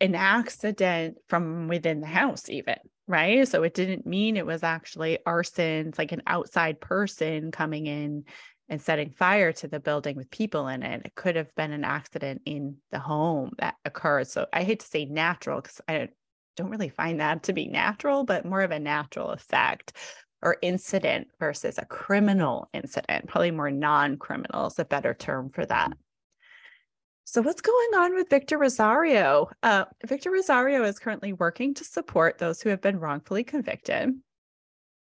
an 0.00 0.14
accident 0.14 1.18
from 1.28 1.68
within 1.68 2.00
the 2.00 2.06
house, 2.06 2.48
even 2.48 2.76
right? 3.06 3.46
So 3.46 3.62
it 3.62 3.74
didn't 3.74 4.06
mean 4.06 4.36
it 4.36 4.46
was 4.46 4.62
actually 4.62 5.18
arson. 5.26 5.88
It's 5.88 5.98
like 5.98 6.12
an 6.12 6.22
outside 6.26 6.80
person 6.80 7.50
coming 7.50 7.86
in 7.86 8.24
and 8.68 8.80
setting 8.80 9.10
fire 9.10 9.52
to 9.52 9.68
the 9.68 9.80
building 9.80 10.16
with 10.16 10.30
people 10.30 10.68
in 10.68 10.82
it. 10.82 11.02
It 11.04 11.14
could 11.14 11.36
have 11.36 11.54
been 11.54 11.72
an 11.72 11.84
accident 11.84 12.42
in 12.46 12.76
the 12.90 12.98
home 12.98 13.52
that 13.58 13.74
occurred. 13.84 14.28
So 14.28 14.46
I 14.52 14.62
hate 14.62 14.80
to 14.80 14.86
say 14.86 15.04
natural 15.04 15.60
because 15.60 15.80
I 15.86 16.08
don't 16.56 16.70
really 16.70 16.88
find 16.88 17.20
that 17.20 17.42
to 17.44 17.52
be 17.52 17.66
natural, 17.66 18.24
but 18.24 18.46
more 18.46 18.62
of 18.62 18.70
a 18.70 18.78
natural 18.78 19.30
effect 19.30 19.92
or 20.40 20.56
incident 20.62 21.28
versus 21.40 21.78
a 21.78 21.84
criminal 21.86 22.68
incident. 22.72 23.26
Probably 23.26 23.50
more 23.50 23.70
non 23.70 24.16
criminal 24.16 24.66
is 24.66 24.78
a 24.78 24.84
better 24.84 25.14
term 25.14 25.50
for 25.50 25.66
that. 25.66 25.92
So, 27.26 27.40
what's 27.40 27.62
going 27.62 27.94
on 27.96 28.14
with 28.14 28.28
Victor 28.28 28.58
Rosario? 28.58 29.50
Uh, 29.62 29.86
Victor 30.06 30.30
Rosario 30.30 30.84
is 30.84 30.98
currently 30.98 31.32
working 31.32 31.72
to 31.74 31.84
support 31.84 32.36
those 32.36 32.60
who 32.60 32.68
have 32.68 32.82
been 32.82 33.00
wrongfully 33.00 33.44
convicted. 33.44 34.14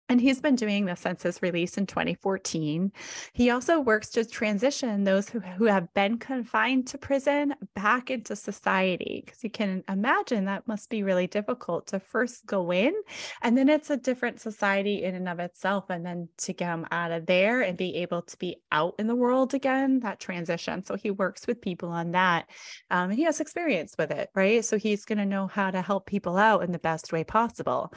And 0.10 0.22
he's 0.22 0.40
been 0.40 0.56
doing 0.56 0.86
the 0.86 0.96
census 0.96 1.42
release 1.42 1.78
in 1.78 1.86
2014. 1.86 2.94
He 3.34 3.50
also 3.50 3.82
works 3.82 4.10
to 4.12 4.24
transition 4.24 5.04
those 5.04 5.28
who, 5.28 5.40
who 5.42 5.66
have 5.66 5.94
been 5.94 6.18
confined 6.18 6.88
to 6.88 6.98
prison 6.98 7.54
back 7.76 8.10
into 8.10 8.36
society. 8.36 9.24
Because 9.26 9.44
you 9.44 9.50
can 9.50 9.84
imagine 9.90 10.46
that 10.46 10.68
must 10.68 10.90
be 10.90 11.04
really 11.04 11.28
difficult 11.28 11.88
to 11.88 12.00
first 12.00 12.46
go 12.46 12.72
in, 12.72 12.94
and 13.42 13.58
then 13.58 13.68
it's 13.68 13.90
a 13.90 13.98
different 13.98 14.40
society 14.40 15.04
in 15.04 15.14
and 15.14 15.28
of 15.28 15.40
itself. 15.40 15.90
And 15.90 16.06
then 16.06 16.30
to 16.40 16.54
get 16.54 16.68
them 16.68 16.88
out 16.92 17.12
of 17.12 17.26
there 17.26 17.62
and 17.62 17.78
be 17.78 17.96
able 17.98 18.22
to 18.22 18.38
be 18.38 18.62
out 18.72 18.96
in 19.00 19.08
the 19.08 19.16
world 19.16 19.54
again, 19.54 20.00
that 20.02 20.22
transition. 20.22 20.86
So 20.86 20.96
he 20.96 21.12
works 21.12 21.46
with 21.48 21.62
people 21.62 21.90
on 21.90 22.12
that. 22.12 22.50
Um, 22.90 23.10
and 23.10 23.20
he 23.20 23.24
has 23.24 23.42
experience 23.42 23.96
with 23.98 24.12
it, 24.12 24.30
right? 24.34 24.64
So 24.64 24.78
he's 24.78 25.04
going 25.04 25.18
to 25.18 25.26
know 25.26 25.48
how 25.48 25.70
to 25.70 25.82
help 25.82 26.06
people 26.06 26.38
out 26.38 26.64
in 26.64 26.72
the 26.72 26.80
best 26.80 27.12
way 27.12 27.26
possible. 27.26 27.92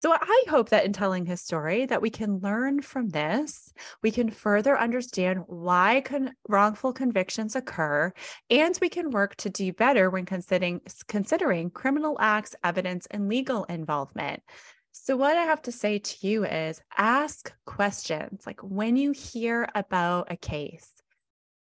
So 0.00 0.12
I 0.12 0.44
hope 0.48 0.68
that 0.68 0.84
in 0.84 0.92
telling 0.92 1.26
his 1.26 1.40
story 1.40 1.86
that 1.86 2.00
we 2.00 2.08
can 2.10 2.38
learn 2.38 2.82
from 2.82 3.08
this, 3.08 3.72
we 4.00 4.12
can 4.12 4.30
further 4.30 4.78
understand 4.78 5.42
why 5.48 6.02
con- 6.04 6.34
wrongful 6.48 6.92
convictions 6.92 7.56
occur, 7.56 8.12
and 8.48 8.78
we 8.80 8.90
can 8.90 9.10
work 9.10 9.34
to 9.36 9.50
do 9.50 9.72
better 9.72 10.08
when 10.08 10.24
considering 10.24 10.80
considering 11.08 11.70
criminal 11.70 12.16
acts, 12.20 12.54
evidence, 12.62 13.08
and 13.10 13.28
legal 13.28 13.64
involvement. 13.64 14.40
So 14.92 15.16
what 15.16 15.36
I 15.36 15.42
have 15.42 15.62
to 15.62 15.72
say 15.72 15.98
to 15.98 16.26
you 16.26 16.44
is 16.44 16.80
ask 16.96 17.52
questions. 17.66 18.46
Like 18.46 18.60
when 18.62 18.96
you 18.96 19.10
hear 19.10 19.68
about 19.74 20.30
a 20.30 20.36
case, 20.36 20.90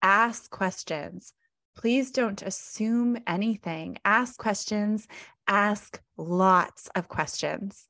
ask 0.03 0.51
questions. 0.51 1.33
Please 1.75 2.11
don't 2.11 2.43
assume 2.43 3.17
anything. 3.27 3.97
Ask 4.05 4.39
questions, 4.39 5.09
ask 5.47 6.01
lots 6.19 6.89
of 6.95 7.09
questions. 7.09 7.87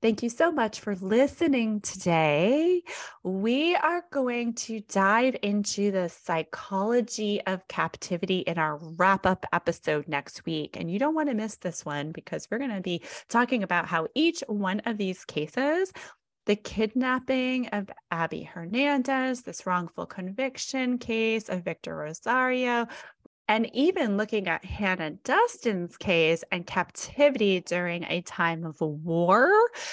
Thank 0.00 0.22
you 0.22 0.28
so 0.28 0.50
much 0.50 0.80
for 0.80 0.96
listening 0.96 1.80
today. 1.80 2.82
We 3.22 3.76
are 3.76 4.04
going 4.10 4.54
to 4.54 4.80
dive 4.80 5.36
into 5.42 5.90
the 5.90 6.08
psychology 6.08 7.40
of 7.46 7.66
captivity 7.68 8.40
in 8.40 8.58
our 8.58 8.78
wrap 8.96 9.26
up 9.26 9.46
episode 9.52 10.08
next 10.08 10.44
week. 10.46 10.76
And 10.78 10.90
you 10.90 10.98
don't 10.98 11.14
want 11.14 11.28
to 11.28 11.34
miss 11.34 11.56
this 11.56 11.84
one 11.84 12.12
because 12.12 12.48
we're 12.50 12.58
going 12.58 12.74
to 12.74 12.80
be 12.80 13.02
talking 13.28 13.62
about 13.62 13.86
how 13.86 14.08
each 14.14 14.42
one 14.48 14.80
of 14.86 14.98
these 14.98 15.24
cases 15.24 15.92
the 16.46 16.56
kidnapping 16.56 17.68
of 17.68 17.88
Abby 18.10 18.42
Hernandez, 18.42 19.42
this 19.42 19.64
wrongful 19.64 20.06
conviction 20.06 20.98
case 20.98 21.48
of 21.48 21.64
Victor 21.64 21.94
Rosario, 21.94 22.88
and 23.48 23.68
even 23.74 24.16
looking 24.16 24.48
at 24.48 24.64
Hannah 24.64 25.10
Dustin's 25.10 25.96
case 25.96 26.44
and 26.52 26.66
captivity 26.66 27.60
during 27.60 28.04
a 28.04 28.22
time 28.22 28.64
of 28.64 28.80
war. 28.80 29.50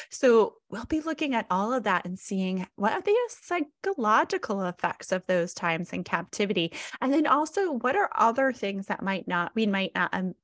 So 0.10 0.56
we'll 0.70 0.86
be 0.86 1.02
looking 1.02 1.36
at 1.36 1.48
all 1.50 1.74
of 1.74 1.84
that 1.84 2.06
and 2.06 2.18
seeing 2.18 2.68
what 2.76 2.94
are 2.94 3.02
the 3.02 3.16
psychological 3.30 4.64
effects 4.64 5.12
of 5.12 5.26
those 5.28 5.54
times 5.54 5.92
in 5.92 6.04
captivity. 6.04 6.74
And 7.02 7.12
then 7.12 7.28
also 7.28 7.74
what 7.74 7.96
are 7.96 8.10
other 8.16 8.54
things 8.54 8.86
that 8.88 9.04
might 9.04 9.28
not, 9.28 9.52
we 9.56 9.66
might 9.66 9.94
not 9.96 10.14
um, 10.14 10.36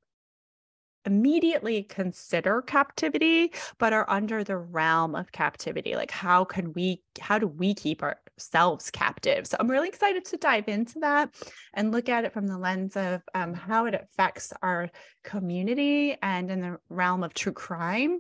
immediately 1.06 1.84
consider 1.84 2.62
captivity 2.62 3.54
but 3.78 3.94
are 3.94 4.10
under 4.10 4.44
the 4.44 4.58
realm 4.58 5.14
of 5.16 5.32
captivity 5.32 5.96
like 5.96 6.10
how 6.10 6.44
can 6.44 6.74
we 6.74 7.02
how 7.20 7.38
do 7.38 7.48
we 7.48 7.76
keep 7.76 8.02
our 8.02 8.18
ourselves 8.38 8.92
captive. 8.92 9.48
So 9.48 9.58
I'm 9.60 9.70
really 9.70 9.88
excited 9.88 10.26
to 10.26 10.38
dive 10.38 10.68
into 10.68 11.00
that 11.00 11.34
and 11.74 11.92
look 11.92 12.10
at 12.10 12.26
it 12.26 12.34
from 12.34 12.48
the 12.48 12.58
lens 12.58 12.96
of 12.96 13.22
um, 13.34 13.54
how 13.54 13.86
it 13.86 13.94
affects 13.94 14.54
our 14.62 14.90
community 15.24 16.18
and 16.22 16.52
in 16.52 16.62
the 16.62 16.78
realm 16.90 17.24
of 17.24 17.34
true 17.34 17.54
crime. 17.54 18.20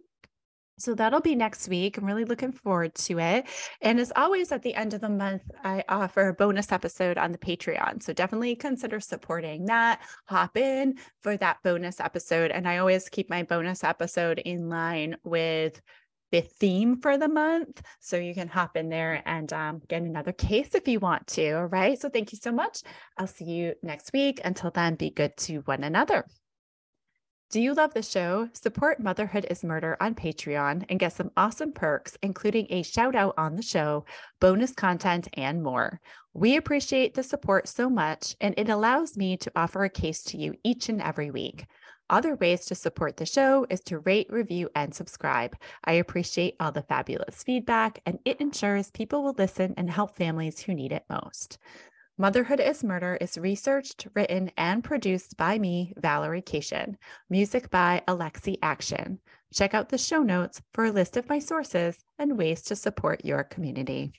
So 0.77 0.93
that'll 0.93 1.21
be 1.21 1.35
next 1.35 1.69
week. 1.69 1.97
I'm 1.97 2.05
really 2.05 2.25
looking 2.25 2.51
forward 2.51 2.93
to 2.95 3.19
it. 3.19 3.45
And 3.81 3.97
as 3.97 4.11
always, 4.13 4.51
at 4.51 4.61
the 4.61 4.75
end 4.75 4.93
of 4.93 4.99
the 4.99 5.09
month, 5.09 5.43
I 5.63 5.85
offer 5.87 6.27
a 6.27 6.33
bonus 6.33 6.69
episode 6.69 7.17
on 7.17 7.31
the 7.31 7.37
Patreon. 7.37 8.03
So 8.03 8.11
definitely 8.11 8.57
consider 8.57 8.99
supporting 8.99 9.65
that. 9.67 10.01
Hop 10.25 10.57
in 10.57 10.95
for 11.21 11.37
that 11.37 11.59
bonus 11.63 12.01
episode. 12.01 12.51
And 12.51 12.67
I 12.67 12.79
always 12.79 13.07
keep 13.07 13.29
my 13.29 13.43
bonus 13.43 13.85
episode 13.85 14.39
in 14.39 14.67
line 14.67 15.15
with 15.23 15.79
the 16.31 16.41
theme 16.41 17.01
for 17.01 17.17
the 17.17 17.27
month. 17.27 17.81
So 17.99 18.17
you 18.17 18.33
can 18.33 18.47
hop 18.47 18.75
in 18.75 18.89
there 18.89 19.21
and 19.25 19.51
um, 19.53 19.81
get 19.87 20.01
another 20.01 20.31
case 20.31 20.75
if 20.75 20.87
you 20.87 20.99
want 20.99 21.27
to. 21.27 21.51
All 21.51 21.65
right. 21.65 21.99
So 21.99 22.09
thank 22.09 22.31
you 22.31 22.39
so 22.41 22.51
much. 22.51 22.81
I'll 23.17 23.27
see 23.27 23.45
you 23.45 23.73
next 23.83 24.11
week. 24.13 24.41
Until 24.43 24.71
then, 24.71 24.95
be 24.95 25.09
good 25.09 25.35
to 25.37 25.59
one 25.59 25.83
another. 25.83 26.25
Do 27.51 27.61
you 27.61 27.73
love 27.73 27.93
the 27.93 28.01
show? 28.01 28.49
Support 28.53 28.99
Motherhood 28.99 29.45
is 29.49 29.63
Murder 29.63 29.95
on 30.01 30.15
Patreon 30.15 30.83
and 30.89 30.99
get 30.99 31.13
some 31.13 31.29
awesome 31.37 31.71
perks, 31.71 32.17
including 32.23 32.65
a 32.69 32.81
shout 32.81 33.15
out 33.15 33.35
on 33.37 33.55
the 33.55 33.61
show, 33.61 34.05
bonus 34.41 34.73
content, 34.73 35.27
and 35.35 35.61
more. 35.61 36.01
We 36.33 36.57
appreciate 36.57 37.13
the 37.13 37.23
support 37.23 37.67
so 37.67 37.89
much, 37.89 38.35
and 38.41 38.55
it 38.57 38.67
allows 38.67 39.15
me 39.15 39.37
to 39.37 39.51
offer 39.55 39.83
a 39.83 39.89
case 39.89 40.23
to 40.23 40.37
you 40.37 40.55
each 40.63 40.89
and 40.89 41.01
every 41.01 41.29
week. 41.29 41.65
Other 42.09 42.35
ways 42.35 42.65
to 42.65 42.75
support 42.75 43.17
the 43.17 43.25
show 43.25 43.65
is 43.69 43.81
to 43.81 43.99
rate, 43.99 44.27
review, 44.29 44.69
and 44.75 44.93
subscribe. 44.93 45.55
I 45.83 45.93
appreciate 45.93 46.55
all 46.59 46.71
the 46.71 46.83
fabulous 46.83 47.41
feedback, 47.41 47.99
and 48.05 48.19
it 48.25 48.39
ensures 48.39 48.91
people 48.91 49.23
will 49.23 49.35
listen 49.37 49.73
and 49.75 49.89
help 49.89 50.15
families 50.15 50.59
who 50.59 50.75
need 50.75 50.91
it 50.91 51.05
most. 51.09 51.57
Motherhood 52.17 52.59
is 52.59 52.83
Murder 52.83 53.17
is 53.19 53.37
researched, 53.37 54.07
written, 54.13 54.51
and 54.55 54.83
produced 54.83 55.35
by 55.35 55.57
me, 55.57 55.93
Valerie 55.97 56.41
Cation. 56.41 56.97
Music 57.29 57.69
by 57.69 58.03
Alexi 58.07 58.57
Action. 58.61 59.19
Check 59.53 59.73
out 59.73 59.89
the 59.89 59.97
show 59.97 60.21
notes 60.21 60.61
for 60.73 60.85
a 60.85 60.91
list 60.91 61.17
of 61.17 61.27
my 61.27 61.39
sources 61.39 62.05
and 62.19 62.37
ways 62.37 62.61
to 62.63 62.75
support 62.75 63.25
your 63.25 63.43
community. 63.43 64.13